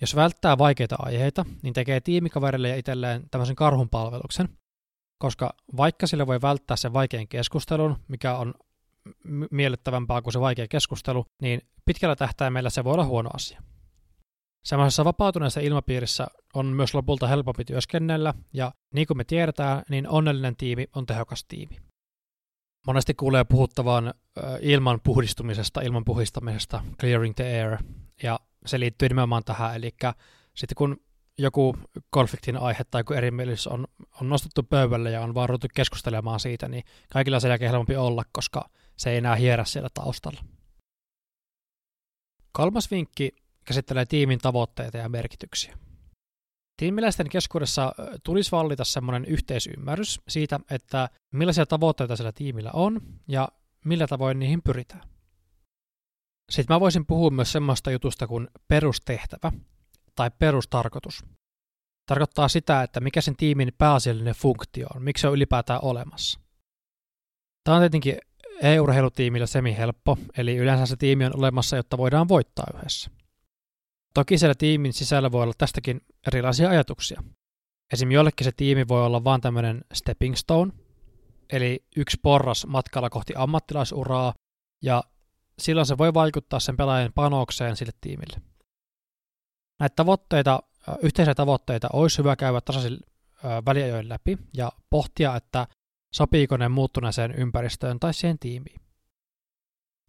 Jos 0.01 0.15
välttää 0.15 0.57
vaikeita 0.57 0.95
aiheita, 0.99 1.45
niin 1.61 1.73
tekee 1.73 2.01
tiimikaverille 2.01 2.69
ja 2.69 2.75
itselleen 2.75 3.23
tämmöisen 3.31 3.55
karhun 3.55 3.89
palveluksen, 3.89 4.49
koska 5.17 5.53
vaikka 5.77 6.07
sille 6.07 6.27
voi 6.27 6.41
välttää 6.41 6.77
sen 6.77 6.93
vaikean 6.93 7.27
keskustelun, 7.27 7.97
mikä 8.07 8.37
on 8.37 8.53
miellyttävämpää 9.51 10.21
kuin 10.21 10.33
se 10.33 10.39
vaikea 10.39 10.67
keskustelu, 10.67 11.25
niin 11.41 11.61
pitkällä 11.85 12.15
tähtäimellä 12.15 12.69
se 12.69 12.83
voi 12.83 12.93
olla 12.93 13.05
huono 13.05 13.29
asia. 13.33 13.61
Semmoisessa 14.65 15.05
vapautuneessa 15.05 15.59
ilmapiirissä 15.59 16.27
on 16.53 16.65
myös 16.65 16.93
lopulta 16.93 17.27
helpompi 17.27 17.65
työskennellä, 17.65 18.33
ja 18.53 18.71
niin 18.93 19.07
kuin 19.07 19.17
me 19.17 19.23
tiedetään, 19.23 19.83
niin 19.89 20.09
onnellinen 20.09 20.55
tiimi 20.55 20.87
on 20.95 21.05
tehokas 21.05 21.45
tiimi. 21.47 21.75
Monesti 22.87 23.13
kuulee 23.13 23.43
puhuttavan 23.43 24.13
ilman 24.61 24.99
puhdistumisesta, 25.03 25.81
ilman 25.81 26.05
puhistamisesta, 26.05 26.83
clearing 26.99 27.35
the 27.35 27.43
air, 27.43 27.77
ja 28.23 28.39
se 28.65 28.79
liittyy 28.79 29.09
nimenomaan 29.09 29.43
tähän, 29.43 29.75
eli 29.75 29.91
sitten 30.55 30.75
kun 30.75 30.97
joku 31.37 31.75
konfliktin 32.09 32.57
aihe 32.57 32.83
tai 32.83 32.99
joku 32.99 33.13
erimielisyys 33.13 33.67
on, 33.67 33.87
on 34.21 34.29
nostettu 34.29 34.63
pöydälle 34.63 35.11
ja 35.11 35.21
on 35.21 35.33
vaan 35.33 35.49
keskustelemaan 35.75 36.39
siitä, 36.39 36.67
niin 36.67 36.83
kaikilla 37.13 37.39
sen 37.39 37.49
jälkeen 37.49 37.71
helpompi 37.71 37.95
olla, 37.95 38.23
koska 38.31 38.69
se 38.97 39.11
ei 39.11 39.17
enää 39.17 39.35
hierä 39.35 39.65
siellä 39.65 39.89
taustalla. 39.93 40.43
Kolmas 42.51 42.91
vinkki 42.91 43.35
käsittelee 43.65 44.05
tiimin 44.05 44.39
tavoitteita 44.39 44.97
ja 44.97 45.09
merkityksiä. 45.09 45.77
Tiimiläisten 46.77 47.29
keskuudessa 47.29 47.91
tulisi 48.23 48.51
vallita 48.51 48.83
semmoinen 48.83 49.25
yhteisymmärrys 49.25 50.21
siitä, 50.27 50.59
että 50.71 51.09
millaisia 51.31 51.65
tavoitteita 51.65 52.15
sillä 52.15 52.31
tiimillä 52.31 52.71
on 52.73 53.01
ja 53.27 53.49
millä 53.85 54.07
tavoin 54.07 54.39
niihin 54.39 54.61
pyritään. 54.61 55.09
Sitten 56.51 56.75
mä 56.75 56.79
voisin 56.79 57.05
puhua 57.05 57.29
myös 57.29 57.51
semmoista 57.51 57.91
jutusta 57.91 58.27
kuin 58.27 58.47
perustehtävä 58.67 59.51
tai 60.15 60.31
perustarkoitus. 60.39 61.25
tarkoittaa 62.05 62.47
sitä, 62.47 62.83
että 62.83 62.99
mikä 62.99 63.21
sen 63.21 63.35
tiimin 63.35 63.71
pääasiallinen 63.77 64.35
funktio 64.35 64.87
on, 64.95 65.03
miksi 65.03 65.21
se 65.21 65.27
on 65.27 65.33
ylipäätään 65.33 65.79
olemassa. 65.83 66.39
Tämä 67.63 67.77
on 67.77 67.81
tietenkin 67.81 68.17
e-urheilutiimillä 68.61 69.45
semi-helppo, 69.45 70.17
eli 70.37 70.57
yleensä 70.57 70.85
se 70.85 70.95
tiimi 70.95 71.25
on 71.25 71.37
olemassa, 71.37 71.75
jotta 71.75 71.97
voidaan 71.97 72.27
voittaa 72.27 72.65
yhdessä. 72.77 73.11
Toki 74.13 74.37
siellä 74.37 74.55
tiimin 74.55 74.93
sisällä 74.93 75.31
voi 75.31 75.43
olla 75.43 75.53
tästäkin 75.57 76.01
erilaisia 76.27 76.69
ajatuksia. 76.69 77.23
Esim. 77.93 78.11
jollekin 78.11 78.45
se 78.45 78.51
tiimi 78.51 78.87
voi 78.87 79.05
olla 79.05 79.23
vain 79.23 79.41
tämmöinen 79.41 79.81
stepping 79.93 80.35
stone, 80.35 80.71
eli 81.51 81.85
yksi 81.95 82.17
porras 82.21 82.65
matkalla 82.67 83.09
kohti 83.09 83.33
ammattilaisuraa, 83.35 84.33
ja 84.83 85.03
silloin 85.59 85.85
se 85.85 85.97
voi 85.97 86.13
vaikuttaa 86.13 86.59
sen 86.59 86.77
pelaajan 86.77 87.11
panokseen 87.15 87.75
sille 87.75 87.91
tiimille. 88.01 88.37
Näitä 89.79 89.95
tavoitteita, 89.95 90.63
yhteisiä 91.01 91.35
tavoitteita 91.35 91.87
olisi 91.93 92.17
hyvä 92.17 92.35
käydä 92.35 92.61
tasaisin 92.61 92.99
väliajoin 93.65 94.09
läpi 94.09 94.37
ja 94.53 94.71
pohtia, 94.89 95.35
että 95.35 95.67
sopiiko 96.15 96.57
ne 96.57 96.69
muuttuneeseen 96.69 97.31
ympäristöön 97.31 97.99
tai 97.99 98.13
siihen 98.13 98.39
tiimiin. 98.39 98.82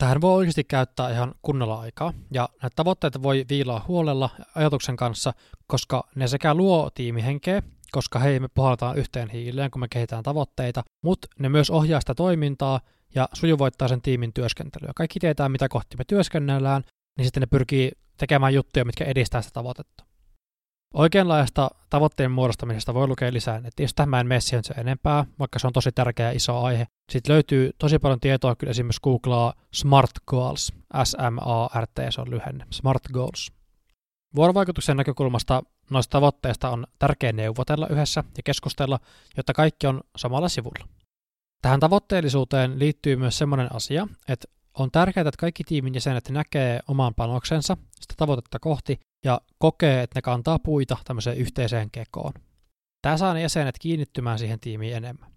Tähän 0.05 0.21
voi 0.21 0.35
oikeasti 0.35 0.65
käyttää 0.65 1.11
ihan 1.11 1.35
kunnolla 1.43 1.81
aikaa, 1.81 2.13
ja 2.31 2.49
näitä 2.63 2.75
tavoitteita 2.77 3.23
voi 3.23 3.45
viilaa 3.49 3.85
huolella 3.89 4.31
ajatuksen 4.55 4.97
kanssa, 4.97 5.33
koska 5.67 6.09
ne 6.15 6.29
sekä 6.29 6.55
luo 6.55 6.91
tiimihenkeä, 6.95 7.63
koska 7.93 8.19
hei 8.19 8.41
me 8.41 8.49
puhaltaan 8.55 8.99
yhteen 8.99 9.31
hiileen, 9.31 9.71
kun 9.71 9.81
me 9.81 9.89
kehitetään 9.89 10.23
tavoitteita, 10.23 10.83
mutta 11.03 11.29
ne 11.39 11.49
myös 11.49 11.71
ohjaa 11.71 12.01
sitä 12.01 12.15
toimintaa 12.15 12.81
ja 13.15 13.29
sujuvoittaa 13.33 13.89
sen 13.89 14.03
tiimin 14.03 14.33
työskentelyä. 14.33 14.93
Kaikki 14.97 15.21
tietää, 15.21 15.49
mitä 15.49 15.69
kohti 15.69 15.97
me 15.97 16.05
työskennellään, 16.05 16.83
niin 17.19 17.27
sitten 17.27 17.41
ne 17.41 17.47
pyrkii 17.47 17.93
tekemään 18.17 18.55
juttuja, 18.55 18.85
mitkä 18.85 19.05
edistää 19.05 19.43
sitä 19.43 19.55
tavoitetta. 19.55 20.05
Oikeanlaista 20.95 21.71
tavoitteen 21.91 22.31
muodostamisesta 22.31 22.95
voi 22.95 23.09
lukea 23.09 23.33
lisää 23.33 23.61
netistä, 23.61 24.07
mä 24.07 24.21
en 24.21 24.27
mene 24.27 24.41
se 24.41 24.61
enempää, 24.79 25.25
vaikka 25.39 25.59
se 25.59 25.67
on 25.67 25.73
tosi 25.73 25.93
tärkeä 25.93 26.31
iso 26.31 26.63
aihe. 26.63 26.87
Sitten 27.13 27.33
löytyy 27.33 27.71
tosi 27.79 27.99
paljon 27.99 28.21
tietoa, 28.21 28.57
kyllä 28.57 28.71
esimerkiksi 28.71 29.01
googlaa 29.01 29.55
Smart 29.73 30.11
Goals, 30.27 30.73
S-M-A-R-T, 31.05 31.99
se 32.11 32.21
on 32.21 32.31
lyhenne, 32.31 32.67
Smart 32.71 33.03
Goals. 33.13 33.53
Vuorovaikutuksen 34.37 34.97
näkökulmasta 34.97 35.63
noista 35.91 36.11
tavoitteista 36.11 36.71
on 36.71 36.87
tärkeää 36.99 37.33
neuvotella 37.33 37.89
yhdessä 37.89 38.25
ja 38.37 38.43
keskustella, 38.43 38.99
jotta 39.37 39.53
kaikki 39.53 39.87
on 39.87 40.01
samalla 40.17 40.49
sivulla. 40.49 40.89
Tähän 41.63 41.81
tavoitteellisuuteen 41.81 42.79
liittyy 42.79 43.17
myös 43.17 43.39
sellainen 43.39 43.75
asia, 43.75 44.09
että 44.29 44.49
on 44.79 44.91
tärkeää, 44.91 45.29
että 45.29 45.41
kaikki 45.41 45.65
tiimin 45.65 45.95
jäsenet 45.95 46.29
näkee 46.29 46.81
oman 46.89 47.15
panoksensa 47.15 47.77
sitä 48.01 48.15
tavoitetta 48.17 48.59
kohti 48.59 49.01
ja 49.25 49.41
kokee, 49.59 50.03
että 50.03 50.19
ne 50.19 50.23
kantaa 50.23 50.59
puita 50.59 50.97
tämmöiseen 51.05 51.37
yhteiseen 51.37 51.91
kekoon. 51.91 52.33
Tämä 53.03 53.17
saa 53.17 53.35
ne 53.35 53.41
jäsenet 53.41 53.79
kiinnittymään 53.79 54.39
siihen 54.39 54.61
tiimiin 54.61 54.97
enemmän. 54.97 55.33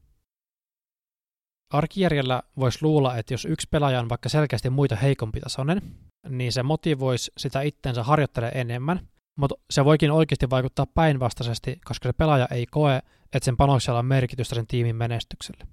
Arkijärjellä 1.74 2.44
voisi 2.60 2.80
luulla, 2.82 3.18
että 3.18 3.34
jos 3.34 3.46
yksi 3.46 3.68
pelaaja 3.72 4.00
on 4.00 4.10
vaikka 4.10 4.30
selkeästi 4.30 4.70
muita 4.70 4.96
heikompi 4.96 5.40
tasoinen, 5.40 5.82
niin 6.30 6.52
se 6.52 6.64
motivoisi 6.64 7.32
sitä 7.38 7.62
itsensä 7.62 8.04
harjoittele 8.04 8.52
enemmän, 8.56 9.08
mutta 9.38 9.56
se 9.70 9.86
voikin 9.86 10.12
oikeasti 10.12 10.50
vaikuttaa 10.50 10.86
päinvastaisesti, 10.86 11.80
koska 11.86 12.10
se 12.10 12.14
pelaaja 12.14 12.48
ei 12.52 12.66
koe, 12.66 13.02
että 13.34 13.46
sen 13.46 13.58
panoksella 13.58 14.00
on 14.00 14.06
merkitystä 14.06 14.56
sen 14.56 14.68
tiimin 14.68 14.96
menestykselle. 14.96 15.68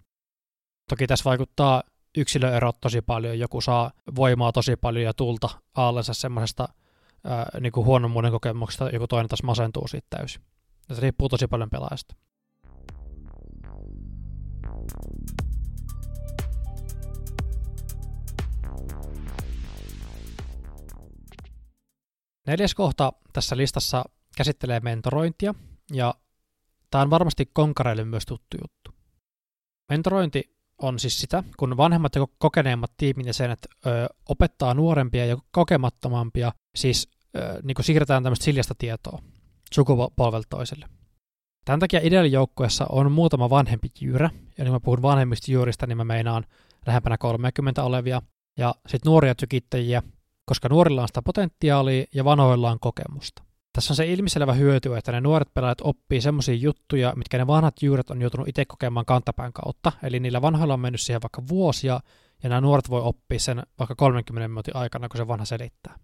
Toki 0.90 1.07
tässä 1.07 1.24
vaikuttaa 1.24 1.83
yksilöerot 2.16 2.81
tosi 2.81 3.00
paljon, 3.00 3.38
joku 3.38 3.61
saa 3.61 3.90
voimaa 4.14 4.53
tosi 4.53 4.77
paljon 4.77 5.05
ja 5.05 5.14
tulta 5.14 5.48
aallensa 5.74 6.14
semmoisesta 6.14 6.68
niin 7.60 7.72
kuin 7.72 7.87
huonommuuden 7.87 8.32
kokemuksesta, 8.32 8.90
joku 8.90 9.06
toinen 9.06 9.28
taas 9.28 9.42
masentuu 9.42 9.88
siitä 9.88 10.06
täysin. 10.10 10.42
Se 10.92 11.00
riippuu 11.00 11.28
tosi 11.28 11.46
paljon 11.46 11.70
pelaajasta. 11.70 12.14
Neljäs 22.46 22.74
kohta 22.74 23.12
tässä 23.32 23.56
listassa 23.56 24.04
käsittelee 24.37 24.80
mentorointia, 24.80 25.54
ja 25.92 26.14
tämä 26.90 27.02
on 27.02 27.10
varmasti 27.10 27.50
konkareille 27.52 28.04
myös 28.04 28.26
tuttu 28.26 28.56
juttu. 28.62 28.90
Mentorointi 29.88 30.56
on 30.78 30.98
siis 30.98 31.20
sitä, 31.20 31.44
kun 31.56 31.76
vanhemmat 31.76 32.14
ja 32.14 32.26
kokeneemmat 32.38 32.92
tiimin 32.96 33.26
jäsenet 33.26 33.68
ö, 33.87 34.06
opettaa 34.28 34.74
nuorempia 34.74 35.26
ja 35.26 35.37
kokemattomampia, 35.50 36.52
siis 36.76 37.13
niin 37.62 37.75
kuin 37.75 37.85
siirretään 37.85 38.23
tämmöistä 38.23 38.44
siljasta 38.44 38.75
tietoa 38.79 39.23
sukupolvelta 39.75 40.47
toiselle. 40.51 40.87
Tämän 41.64 41.81
takia 41.81 42.01
ideaalijoukkueessa 42.03 42.87
on 42.88 43.12
muutama 43.12 43.51
vanhempi 43.51 43.88
jyyrä, 44.01 44.31
ja 44.59 44.64
niin 44.64 44.73
mä 44.73 44.81
puhun 44.81 45.03
vanhemmista 45.03 45.53
jyyristä, 45.53 45.87
niin 45.87 45.97
mä 45.97 46.05
meinaan 46.05 46.44
lähempänä 46.87 47.18
30 47.18 47.85
olevia, 47.85 48.23
ja 48.59 48.75
sitten 48.87 49.11
nuoria 49.11 49.35
tykittäjiä, 49.35 50.03
koska 50.47 50.68
nuorilla 50.68 51.03
on 51.03 51.09
sitä 51.09 51.23
potentiaalia 51.23 52.05
ja 52.14 52.25
vanhoilla 52.25 52.70
on 52.70 52.81
kokemusta. 52.81 53.42
Tässä 53.73 53.92
on 53.92 53.97
se 53.97 54.12
ilmiselvä 54.12 54.53
hyöty, 54.53 54.97
että 54.97 55.12
ne 55.12 55.20
nuoret 55.20 55.55
pelaajat 55.55 55.81
oppii 55.81 56.20
semmoisia 56.20 56.55
juttuja, 56.55 57.12
mitkä 57.16 57.38
ne 57.38 57.47
vanhat 57.47 57.83
juuret 57.83 58.11
on 58.11 58.20
joutunut 58.20 58.49
itse 58.49 58.64
kokemaan 58.64 59.07
kantapään 59.07 59.53
kautta. 59.53 59.92
Eli 60.03 60.20
niillä 60.20 60.42
vanhoilla 60.42 60.75
on 60.75 60.81
mennyt 60.81 61.01
siihen 61.01 61.23
vaikka 61.23 61.42
vuosia, 61.49 62.01
ja 62.42 62.49
nämä 62.49 62.61
nuoret 62.61 62.90
voi 62.90 63.01
oppia 63.03 63.38
sen 63.38 63.62
vaikka 63.79 63.94
30 63.94 64.49
minuutin 64.49 64.77
aikana, 64.77 65.09
kun 65.09 65.18
se 65.18 65.29
vanha 65.29 65.44
selittää. 65.44 65.99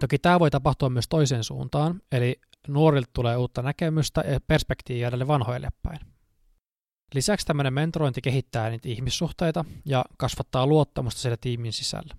Toki 0.00 0.18
tämä 0.18 0.40
voi 0.40 0.50
tapahtua 0.50 0.90
myös 0.90 1.08
toiseen 1.08 1.44
suuntaan, 1.44 2.02
eli 2.12 2.40
nuorilta 2.68 3.10
tulee 3.12 3.36
uutta 3.36 3.62
näkemystä 3.62 4.20
ja 4.20 4.40
perspektiiviä 4.46 5.10
tälle 5.10 5.26
vanhoille 5.26 5.68
päin. 5.82 5.98
Lisäksi 7.14 7.46
tämmöinen 7.46 7.74
mentorointi 7.74 8.20
kehittää 8.20 8.70
niitä 8.70 8.88
ihmissuhteita 8.88 9.64
ja 9.84 10.04
kasvattaa 10.18 10.66
luottamusta 10.66 11.20
siellä 11.20 11.36
tiimin 11.40 11.72
sisällä. 11.72 12.14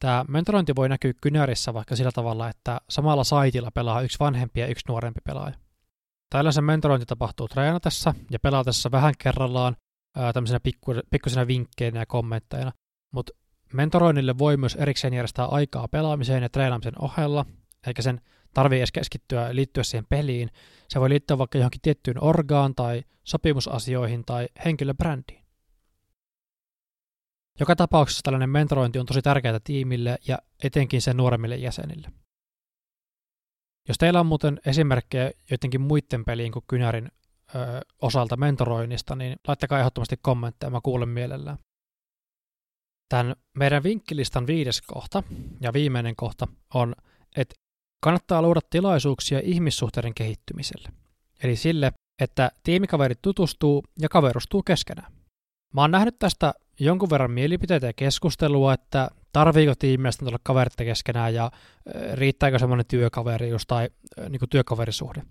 Tämä 0.00 0.24
mentorointi 0.28 0.76
voi 0.76 0.88
näkyä 0.88 1.12
kynärissä 1.20 1.74
vaikka 1.74 1.96
sillä 1.96 2.12
tavalla, 2.12 2.48
että 2.48 2.80
samalla 2.90 3.24
saitilla 3.24 3.70
pelaa 3.70 4.00
yksi 4.00 4.18
vanhempi 4.20 4.60
ja 4.60 4.66
yksi 4.66 4.84
nuorempi 4.88 5.20
pelaaja. 5.24 5.54
Tällaisen 6.30 6.64
mentorointi 6.64 7.06
tapahtuu 7.06 7.48
treenatessa 7.48 8.14
ja 8.30 8.38
pelaatessa 8.38 8.90
vähän 8.90 9.14
kerrallaan 9.18 9.76
tämmöisenä 10.34 10.60
pikku, 10.60 10.94
pikkusena 11.10 11.46
vinkkeinä 11.46 12.00
ja 12.00 12.06
kommentteina, 12.06 12.72
mutta 13.14 13.32
mentoroinnille 13.72 14.38
voi 14.38 14.56
myös 14.56 14.74
erikseen 14.74 15.14
järjestää 15.14 15.46
aikaa 15.46 15.88
pelaamiseen 15.88 16.42
ja 16.42 16.48
treenaamisen 16.48 17.02
ohella, 17.02 17.46
eikä 17.86 18.02
sen 18.02 18.20
tarvii 18.54 18.78
edes 18.78 18.92
keskittyä 18.92 19.54
liittyä 19.54 19.82
siihen 19.82 20.06
peliin. 20.08 20.50
Se 20.88 21.00
voi 21.00 21.08
liittyä 21.08 21.38
vaikka 21.38 21.58
johonkin 21.58 21.80
tiettyyn 21.80 22.22
orgaan 22.22 22.74
tai 22.74 23.04
sopimusasioihin 23.24 24.24
tai 24.24 24.48
henkilöbrändiin. 24.64 25.46
Joka 27.60 27.76
tapauksessa 27.76 28.22
tällainen 28.22 28.50
mentorointi 28.50 28.98
on 28.98 29.06
tosi 29.06 29.22
tärkeää 29.22 29.60
tiimille 29.64 30.18
ja 30.28 30.38
etenkin 30.62 31.02
sen 31.02 31.16
nuoremmille 31.16 31.56
jäsenille. 31.56 32.08
Jos 33.88 33.98
teillä 33.98 34.20
on 34.20 34.26
muuten 34.26 34.60
esimerkkejä 34.66 35.30
joidenkin 35.50 35.80
muiden 35.80 36.24
peliin 36.24 36.52
kuin 36.52 36.64
Kynärin 36.68 37.08
ö, 37.54 37.58
osalta 38.02 38.36
mentoroinnista, 38.36 39.16
niin 39.16 39.36
laittakaa 39.48 39.78
ehdottomasti 39.78 40.16
kommentteja, 40.22 40.70
mä 40.70 40.80
kuulen 40.82 41.08
mielellään. 41.08 41.58
Tämän 43.08 43.36
meidän 43.58 43.82
vinkkilistan 43.82 44.46
viides 44.46 44.82
kohta 44.82 45.22
ja 45.60 45.72
viimeinen 45.72 46.16
kohta 46.16 46.48
on, 46.74 46.94
että 47.36 47.54
kannattaa 48.04 48.42
luoda 48.42 48.60
tilaisuuksia 48.70 49.40
ihmissuhteiden 49.44 50.14
kehittymiselle. 50.14 50.88
Eli 51.42 51.56
sille, 51.56 51.92
että 52.22 52.50
tiimikaverit 52.62 53.22
tutustuu 53.22 53.84
ja 54.00 54.08
kaverustuu 54.08 54.62
keskenään. 54.62 55.12
Mä 55.74 55.80
oon 55.80 55.90
nähnyt 55.90 56.18
tästä 56.18 56.54
jonkun 56.80 57.10
verran 57.10 57.30
mielipiteitä 57.30 57.86
ja 57.86 57.92
keskustelua, 57.92 58.74
että 58.74 59.10
tarviiko 59.32 59.74
tiimiläistä 59.74 60.24
olla 60.24 60.38
kaverit 60.42 60.76
keskenään 60.76 61.34
ja 61.34 61.50
riittääkö 62.14 62.58
semmoinen 62.58 62.86
työkaverius 62.86 63.66
tai 63.66 63.88
niin 64.28 64.38
kuin 64.38 64.48
työkaverisuhde. 64.48 65.22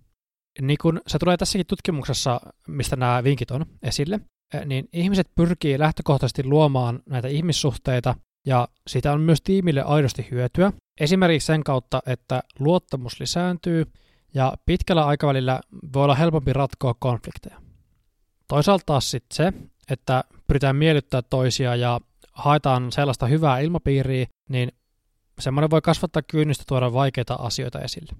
Niin 0.61 0.77
kun 0.81 1.01
se 1.07 1.19
tulee 1.19 1.37
tässäkin 1.37 1.67
tutkimuksessa, 1.67 2.41
mistä 2.67 2.95
nämä 2.95 3.23
vinkit 3.23 3.51
on 3.51 3.65
esille, 3.83 4.19
niin 4.65 4.89
ihmiset 4.93 5.27
pyrkii 5.35 5.79
lähtökohtaisesti 5.79 6.43
luomaan 6.43 6.99
näitä 7.09 7.27
ihmissuhteita 7.27 8.15
ja 8.45 8.67
siitä 8.87 9.13
on 9.13 9.21
myös 9.21 9.41
tiimille 9.41 9.81
aidosti 9.81 10.27
hyötyä. 10.31 10.71
Esimerkiksi 10.99 11.45
sen 11.45 11.63
kautta, 11.63 12.01
että 12.05 12.43
luottamus 12.59 13.19
lisääntyy 13.19 13.85
ja 14.33 14.53
pitkällä 14.65 15.05
aikavälillä 15.05 15.61
voi 15.93 16.03
olla 16.03 16.15
helpompi 16.15 16.53
ratkoa 16.53 16.93
konflikteja. 16.99 17.61
Toisaalta 18.47 18.83
taas 18.85 19.11
sitten 19.11 19.35
se, 19.35 19.53
että 19.89 20.23
pyritään 20.47 20.75
miellyttää 20.75 21.21
toisia 21.21 21.75
ja 21.75 21.99
haetaan 22.33 22.91
sellaista 22.91 23.27
hyvää 23.27 23.59
ilmapiiriä, 23.59 24.25
niin 24.49 24.71
semmoinen 25.39 25.69
voi 25.69 25.81
kasvattaa 25.81 26.21
kyynistä 26.21 26.63
tuoda 26.67 26.93
vaikeita 26.93 27.33
asioita 27.33 27.81
esille. 27.81 28.13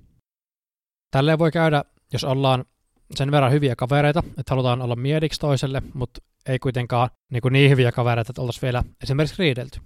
Tälleen 1.12 1.40
voi 1.40 1.52
käydä, 1.52 1.84
jos 2.14 2.24
ollaan 2.24 2.66
sen 3.16 3.32
verran 3.32 3.52
hyviä 3.52 3.76
kavereita, 3.76 4.24
että 4.28 4.50
halutaan 4.50 4.82
olla 4.82 4.96
miediksi 4.96 5.40
toiselle, 5.40 5.82
mutta 5.94 6.22
ei 6.46 6.60
kuitenkaan 6.60 7.10
niin, 7.32 7.42
kuin 7.42 7.54
niin 7.54 7.72
hyviä 7.72 7.92
kavereita, 7.92 8.32
että 8.32 8.42
oltaisiin 8.42 8.62
vielä 8.62 8.84
esimerkiksi 9.04 9.36
riidelty. 9.40 9.80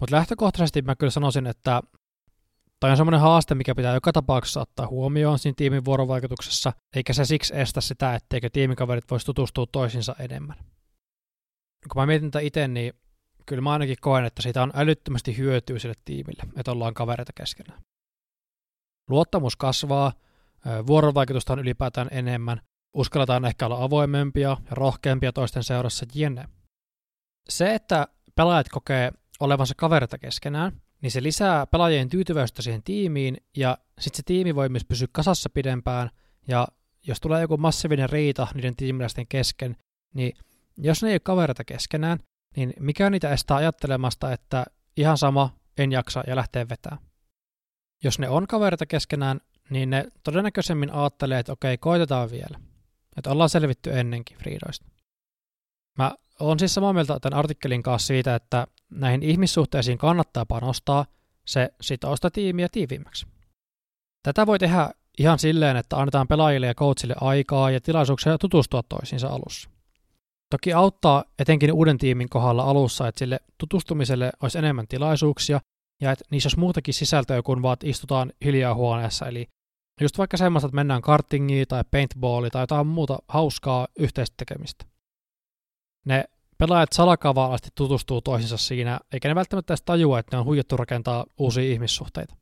Mutta 0.00 0.16
lähtökohtaisesti 0.16 0.82
mä 0.82 0.96
kyllä 0.96 1.10
sanoisin, 1.10 1.46
että 1.46 1.82
Tämä 2.80 2.90
on 2.90 2.96
semmoinen 2.96 3.20
haaste, 3.20 3.54
mikä 3.54 3.74
pitää 3.74 3.94
joka 3.94 4.12
tapauksessa 4.12 4.60
ottaa 4.60 4.86
huomioon 4.86 5.38
siinä 5.38 5.54
tiimin 5.56 5.84
vuorovaikutuksessa, 5.84 6.72
eikä 6.96 7.12
se 7.12 7.24
siksi 7.24 7.56
estä 7.56 7.80
sitä, 7.80 8.14
etteikö 8.14 8.50
tiimikaverit 8.52 9.10
voisi 9.10 9.26
tutustua 9.26 9.66
toisinsa 9.72 10.16
enemmän. 10.18 10.56
Kun 11.92 12.02
mä 12.02 12.06
mietin 12.06 12.30
tätä 12.30 12.40
itse, 12.44 12.68
niin 12.68 12.92
kyllä 13.46 13.62
mä 13.62 13.72
ainakin 13.72 13.96
koen, 14.00 14.24
että 14.24 14.42
siitä 14.42 14.62
on 14.62 14.72
älyttömästi 14.74 15.36
hyötyä 15.36 15.78
sille 15.78 15.94
tiimille, 16.04 16.42
että 16.56 16.72
ollaan 16.72 16.94
kavereita 16.94 17.32
keskenään. 17.34 17.82
Luottamus 19.10 19.56
kasvaa, 19.56 20.12
vuorovaikutusta 20.86 21.52
on 21.52 21.58
ylipäätään 21.58 22.08
enemmän, 22.10 22.60
uskalletaan 22.94 23.44
ehkä 23.44 23.66
olla 23.66 23.84
avoimempia 23.84 24.48
ja 24.48 24.56
rohkeampia 24.70 25.32
toisten 25.32 25.64
seurassa 25.64 26.06
jne. 26.14 26.48
Se, 27.48 27.74
että 27.74 28.08
pelaajat 28.36 28.68
kokee 28.68 29.10
olevansa 29.40 29.74
kavereita 29.76 30.18
keskenään, 30.18 30.80
niin 31.02 31.10
se 31.10 31.22
lisää 31.22 31.66
pelaajien 31.66 32.08
tyytyväisyyttä 32.08 32.62
siihen 32.62 32.82
tiimiin, 32.82 33.36
ja 33.56 33.78
sitten 34.00 34.16
se 34.16 34.22
tiimi 34.26 34.54
voi 34.54 34.68
myös 34.68 34.84
pysyä 34.84 35.08
kasassa 35.12 35.50
pidempään, 35.50 36.10
ja 36.48 36.68
jos 37.06 37.20
tulee 37.20 37.40
joku 37.40 37.56
massiivinen 37.56 38.10
riita 38.10 38.46
niiden 38.54 38.76
tiimiläisten 38.76 39.26
kesken, 39.26 39.76
niin 40.14 40.32
jos 40.76 41.02
ne 41.02 41.08
ei 41.08 41.14
ole 41.14 41.20
kavereita 41.20 41.64
keskenään, 41.64 42.18
niin 42.56 42.72
mikä 42.80 43.10
niitä 43.10 43.32
estää 43.32 43.56
ajattelemasta, 43.56 44.32
että 44.32 44.64
ihan 44.96 45.18
sama, 45.18 45.56
en 45.78 45.92
jaksa 45.92 46.24
ja 46.26 46.36
lähtee 46.36 46.68
vetää. 46.68 46.98
Jos 48.04 48.18
ne 48.18 48.28
on 48.28 48.46
kavereita 48.46 48.86
keskenään, 48.86 49.40
niin 49.70 49.90
ne 49.90 50.04
todennäköisemmin 50.24 50.94
ajattelee, 50.94 51.38
että 51.38 51.52
okei, 51.52 51.78
koitetaan 51.78 52.30
vielä. 52.30 52.60
Että 53.16 53.30
ollaan 53.30 53.50
selvitty 53.50 53.98
ennenkin 53.98 54.36
Friidoista. 54.36 54.86
Mä 55.98 56.12
oon 56.40 56.58
siis 56.58 56.74
samaa 56.74 56.92
mieltä 56.92 57.18
tämän 57.20 57.38
artikkelin 57.38 57.82
kanssa 57.82 58.06
siitä, 58.06 58.34
että 58.34 58.66
näihin 58.90 59.22
ihmissuhteisiin 59.22 59.98
kannattaa 59.98 60.46
panostaa, 60.46 61.06
se 61.46 61.70
sitoo 61.80 62.16
sitä 62.16 62.30
tiimiä 62.30 62.68
tiiviimmäksi. 62.72 63.26
Tätä 64.22 64.46
voi 64.46 64.58
tehdä 64.58 64.90
ihan 65.18 65.38
silleen, 65.38 65.76
että 65.76 65.96
annetaan 65.96 66.28
pelaajille 66.28 66.66
ja 66.66 66.74
coachille 66.74 67.14
aikaa 67.20 67.70
ja 67.70 67.80
tilaisuuksia 67.80 68.38
tutustua 68.38 68.82
toisiinsa 68.82 69.28
alussa. 69.28 69.70
Toki 70.50 70.72
auttaa 70.72 71.24
etenkin 71.38 71.72
uuden 71.72 71.98
tiimin 71.98 72.28
kohdalla 72.28 72.62
alussa, 72.62 73.08
että 73.08 73.18
sille 73.18 73.40
tutustumiselle 73.58 74.32
olisi 74.42 74.58
enemmän 74.58 74.88
tilaisuuksia 74.88 75.60
ja 76.00 76.12
että 76.12 76.24
niissä 76.30 76.46
olisi 76.46 76.58
muutakin 76.58 76.94
sisältöä 76.94 77.42
kuin 77.42 77.62
vaan, 77.62 77.72
että 77.72 77.86
istutaan 77.86 78.32
hiljaa 78.44 78.74
huoneessa. 78.74 79.26
Eli 79.26 79.48
just 80.04 80.18
vaikka 80.18 80.36
semmoista, 80.36 80.66
että 80.66 80.74
mennään 80.74 81.02
kartingiin 81.02 81.68
tai 81.68 81.84
paintballiin 81.90 82.50
tai 82.50 82.62
jotain 82.62 82.86
muuta 82.86 83.18
hauskaa 83.28 83.88
yhteistä 83.98 84.34
tekemistä. 84.36 84.84
Ne 86.04 86.24
pelaajat 86.58 86.92
salakavalasti 86.92 87.68
tutustuu 87.74 88.20
toisinsa 88.20 88.56
siinä, 88.56 89.00
eikä 89.12 89.28
ne 89.28 89.34
välttämättä 89.34 89.72
edes 89.72 89.82
tajua, 89.82 90.18
että 90.18 90.36
ne 90.36 90.40
on 90.40 90.46
huijattu 90.46 90.76
rakentaa 90.76 91.24
uusia 91.38 91.72
ihmissuhteita. 91.72 92.36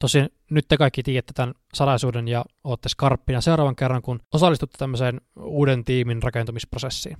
Tosin 0.00 0.28
nyt 0.50 0.68
te 0.68 0.76
kaikki 0.76 1.02
tiedätte 1.02 1.32
tämän 1.32 1.54
salaisuuden 1.74 2.28
ja 2.28 2.44
olette 2.64 2.88
skarppina 2.88 3.40
seuraavan 3.40 3.76
kerran, 3.76 4.02
kun 4.02 4.20
osallistutte 4.34 4.78
tämmöiseen 4.78 5.20
uuden 5.40 5.84
tiimin 5.84 6.22
rakentumisprosessiin. 6.22 7.16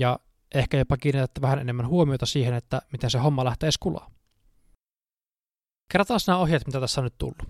Ja 0.00 0.18
ehkä 0.54 0.78
jopa 0.78 0.96
kiinnitätte 0.96 1.40
vähän 1.40 1.58
enemmän 1.58 1.88
huomiota 1.88 2.26
siihen, 2.26 2.54
että 2.54 2.82
miten 2.92 3.10
se 3.10 3.18
homma 3.18 3.44
lähtee 3.44 3.70
skulaa. 3.70 4.10
Kerrataan 5.92 6.20
nämä 6.26 6.38
ohjeet, 6.38 6.66
mitä 6.66 6.80
tässä 6.80 7.00
on 7.00 7.04
nyt 7.04 7.18
tullut. 7.18 7.42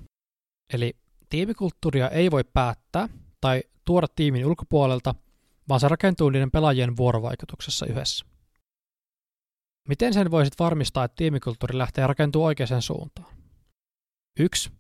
Eli 0.73 0.97
tiimikulttuuria 1.29 2.09
ei 2.09 2.31
voi 2.31 2.45
päättää 2.45 3.09
tai 3.41 3.63
tuoda 3.85 4.07
tiimin 4.17 4.47
ulkopuolelta, 4.47 5.15
vaan 5.69 5.81
se 5.81 5.89
rakentuu 5.89 6.31
niiden 6.31 6.51
pelaajien 6.51 6.97
vuorovaikutuksessa 6.97 7.87
yhdessä. 7.87 8.25
Miten 9.89 10.15
sen 10.15 10.31
voisit 10.31 10.59
varmistaa, 10.59 11.05
että 11.05 11.17
tiimikulttuuri 11.17 11.79
lähtee 11.79 12.07
rakentuu 12.07 12.45
oikeaan 12.45 12.83
suuntaan? 12.83 13.35
1. 14.41 14.71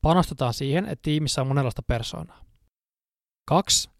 Panostetaan 0.00 0.54
siihen, 0.54 0.84
että 0.84 1.02
tiimissä 1.02 1.40
on 1.40 1.46
monenlaista 1.46 1.82
persoonaa. 1.82 2.44
2. 3.48 3.90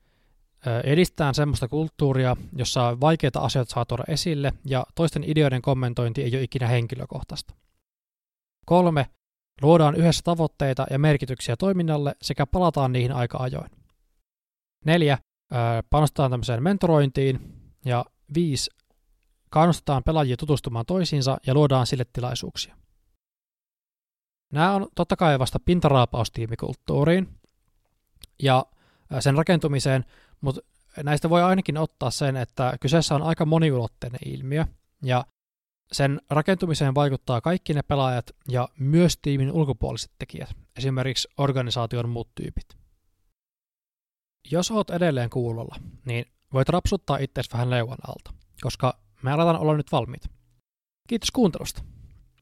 Edistetään 0.85 1.35
semmoista 1.35 1.69
kulttuuria, 1.69 2.37
jossa 2.57 3.01
vaikeita 3.01 3.41
asioita 3.41 3.73
saa 3.75 3.85
tuoda 3.85 4.05
esille 4.09 4.53
ja 4.67 4.87
toisten 4.95 5.25
ideoiden 5.25 5.63
kommentointi 5.63 6.23
ei 6.23 6.35
ole 6.35 6.43
ikinä 6.43 6.69
henkilökohtaista. 6.69 7.55
3. 8.67 9.07
Luodaan 9.63 9.95
yhdessä 9.95 10.23
tavoitteita 10.25 10.87
ja 10.91 10.99
merkityksiä 10.99 11.57
toiminnalle 11.57 12.17
sekä 12.23 12.47
palataan 12.47 12.93
niihin 12.93 13.13
aika 13.13 13.39
ajoin. 13.39 13.71
4. 14.85 15.19
Panostetaan 15.91 16.31
tämmöiseen 16.31 16.63
mentorointiin. 16.63 17.59
Ja 17.85 18.05
5. 18.35 18.71
Kannustetaan 19.51 20.03
pelaajia 20.05 20.37
tutustumaan 20.37 20.87
toisiinsa 20.87 21.39
ja 21.47 21.55
luodaan 21.55 21.87
sille 21.87 22.05
tilaisuuksia. 22.13 22.77
Nämä 24.53 24.75
on 24.75 24.87
totta 24.95 25.17
kai 25.17 25.39
vasta 25.39 25.61
pintaraapaustiimikulttuuriin 25.65 27.29
ja 28.43 28.67
sen 29.21 29.37
rakentumiseen, 29.37 30.05
mutta 30.41 30.61
näistä 31.03 31.31
voi 31.31 31.43
ainakin 31.43 31.79
ottaa 31.79 32.11
sen, 32.11 32.37
että 32.37 32.77
kyseessä 32.81 33.15
on 33.15 33.23
aika 33.23 33.47
moniulotteinen 33.47 34.21
ilmiö, 34.27 34.65
ja 35.03 35.25
sen 35.93 36.21
rakentumiseen 36.31 36.95
vaikuttaa 36.95 37.41
kaikki 37.41 37.75
ne 37.75 37.83
pelaajat 37.83 38.31
ja 38.49 38.69
myös 38.79 39.19
tiimin 39.23 39.53
ulkopuoliset 39.53 40.11
tekijät, 40.19 40.57
esimerkiksi 40.77 41.29
organisaation 41.39 42.09
muut 42.09 42.29
tyypit. 42.35 42.77
Jos 44.51 44.71
oot 44.71 44.91
edelleen 44.91 45.31
kuulolla, 45.31 45.77
niin 46.05 46.25
voit 46.53 46.69
rapsuttaa 46.69 47.17
itseäsi 47.17 47.51
vähän 47.53 47.71
leuan 47.71 47.99
alta, 48.09 48.35
koska 48.61 48.99
me 49.23 49.33
aletaan 49.33 49.59
olla 49.59 49.77
nyt 49.77 49.93
valmiit. 49.93 50.23
Kiitos 51.09 51.31
kuuntelusta. 51.31 51.83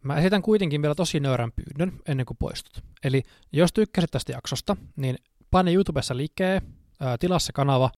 Mä 0.03 0.17
esitän 0.17 0.43
kuitenkin 0.43 0.83
vielä 0.83 0.95
tosi 0.95 1.21
nöyrän 1.21 1.53
pyynnön 1.53 2.01
ennen 2.09 2.27
kuin 2.27 2.37
poistut. 2.37 2.85
Eli 3.05 3.23
jos 3.53 3.73
tykkäsit 3.73 4.11
tästä 4.11 4.33
jaksosta, 4.33 4.77
niin 4.97 5.19
paine 5.51 5.73
YouTubessa 5.73 6.17
liikkeen, 6.17 6.63
tilassa 7.21 7.53
kanava. 7.53 7.91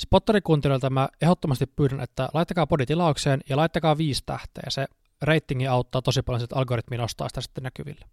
Spotterikuuntelijoilta 0.00 0.90
mä 0.90 1.08
ehdottomasti 1.22 1.66
pyydän, 1.66 2.00
että 2.00 2.28
laittakaa 2.34 2.66
podi 2.66 2.86
tilaukseen 2.86 3.40
ja 3.48 3.56
laittakaa 3.56 3.98
viisi 3.98 4.22
tähteä. 4.26 4.64
Se 4.68 4.86
ratingi 5.22 5.66
auttaa 5.66 6.02
tosi 6.02 6.22
paljon, 6.22 6.44
että 6.44 6.56
algoritmi 6.56 6.96
nostaa 6.96 7.28
sitä 7.28 7.40
sitten 7.40 7.64
näkyville. 7.64 8.04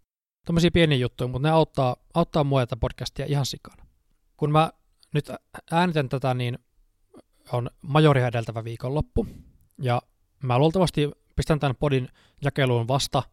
Tuommoisia 0.46 0.72
pieniä 0.72 0.98
juttuja, 0.98 1.28
mutta 1.28 1.48
ne 1.48 1.52
auttaa, 1.52 1.96
auttaa 2.13 2.43
mua 2.43 2.62
tätä 2.62 2.78
podcastia 2.78 3.26
ihan 3.26 3.46
sikana. 3.46 3.86
Kun 4.38 4.52
mä 4.52 4.72
nyt 5.13 5.32
äänitän 5.72 6.10
tätä, 6.10 6.34
niin 6.34 6.60
on 7.52 7.69
majoria 7.82 8.28
edeltävä 8.28 8.63
viikonloppu. 8.63 9.28
Ja 9.82 10.02
mä 10.43 10.60
luultavasti 10.60 11.12
pistän 11.36 11.60
tämän 11.60 11.76
podin 11.76 12.10
jakeluun 12.41 12.88
vasta 12.88 13.24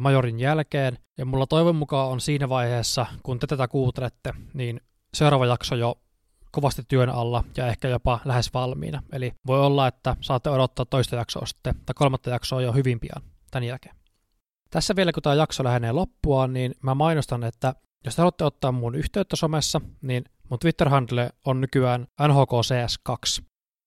majorin 0.00 0.40
jälkeen, 0.40 0.98
ja 1.18 1.24
mulla 1.24 1.46
toivon 1.46 1.76
mukaan 1.76 2.08
on 2.08 2.20
siinä 2.20 2.48
vaiheessa, 2.48 3.06
kun 3.22 3.38
te 3.38 3.46
tätä 3.46 3.68
kuuntelette, 3.68 4.34
niin 4.54 4.80
seuraava 5.14 5.46
jakso 5.46 5.74
jo 5.74 5.98
kovasti 6.54 6.82
työn 6.88 7.10
alla 7.10 7.44
ja 7.56 7.66
ehkä 7.66 7.88
jopa 7.88 8.20
lähes 8.24 8.54
valmiina. 8.54 9.02
Eli 9.12 9.32
voi 9.46 9.60
olla, 9.60 9.86
että 9.86 10.16
saatte 10.20 10.50
odottaa 10.50 10.84
toista 10.84 11.16
jaksoa 11.16 11.46
sitten, 11.46 11.74
tai 11.86 11.94
kolmatta 11.94 12.30
jaksoa 12.30 12.62
jo 12.62 12.72
hyvin 12.72 13.00
pian 13.00 13.22
tämän 13.50 13.64
jälkeen. 13.64 13.96
Tässä 14.70 14.96
vielä 14.96 15.12
kun 15.12 15.22
tämä 15.22 15.34
jakso 15.34 15.64
lähenee 15.64 15.92
loppuaan, 15.92 16.52
niin 16.52 16.74
mä 16.82 16.94
mainostan, 16.94 17.44
että 17.44 17.74
jos 18.04 18.16
te 18.16 18.22
haluatte 18.22 18.44
ottaa 18.44 18.72
mun 18.72 18.94
yhteyttä 18.94 19.36
somessa, 19.36 19.80
niin 20.02 20.24
mun 20.50 20.58
Twitter-handle 20.58 21.30
on 21.44 21.60
nykyään 21.60 22.06
NHKCS2. 22.22 23.44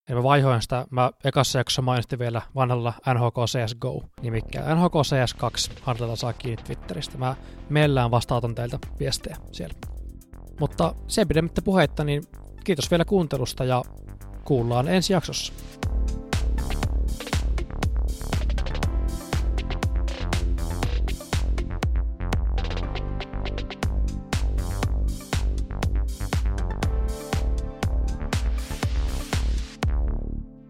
Eli 0.10 0.15
mä 0.15 0.23
vaihoin 0.23 0.62
sitä, 0.62 0.88
mä 0.89 1.12
ekassa 1.23 1.58
jaksossa 1.58 1.82
mainitsin 1.82 2.19
vielä 2.19 2.41
vanhalla 2.56 2.93
NHK 3.13 3.36
CSGO 3.45 4.03
nimikkään. 4.21 4.77
NHK 4.77 4.93
CS2 4.93 5.73
handlella 5.82 6.15
saa 6.15 6.34
kiinni 6.34 6.63
Twitteristä. 6.63 7.17
Mä 7.17 7.36
meillään 7.69 8.12
vastautan 8.12 8.56
teiltä 8.56 8.80
viestejä 8.99 9.38
siellä. 9.51 9.73
Mutta 10.60 10.95
sen 11.08 11.27
pidemmittä 11.27 11.62
puheitta, 11.62 12.03
niin 12.03 12.23
Kiitos 12.67 12.91
vielä 12.91 13.06
kuuntelusta 13.06 13.63
ja 13.63 13.84
kuullaan 14.45 14.88
ensi 14.88 15.13
jaksossa. 15.13 15.53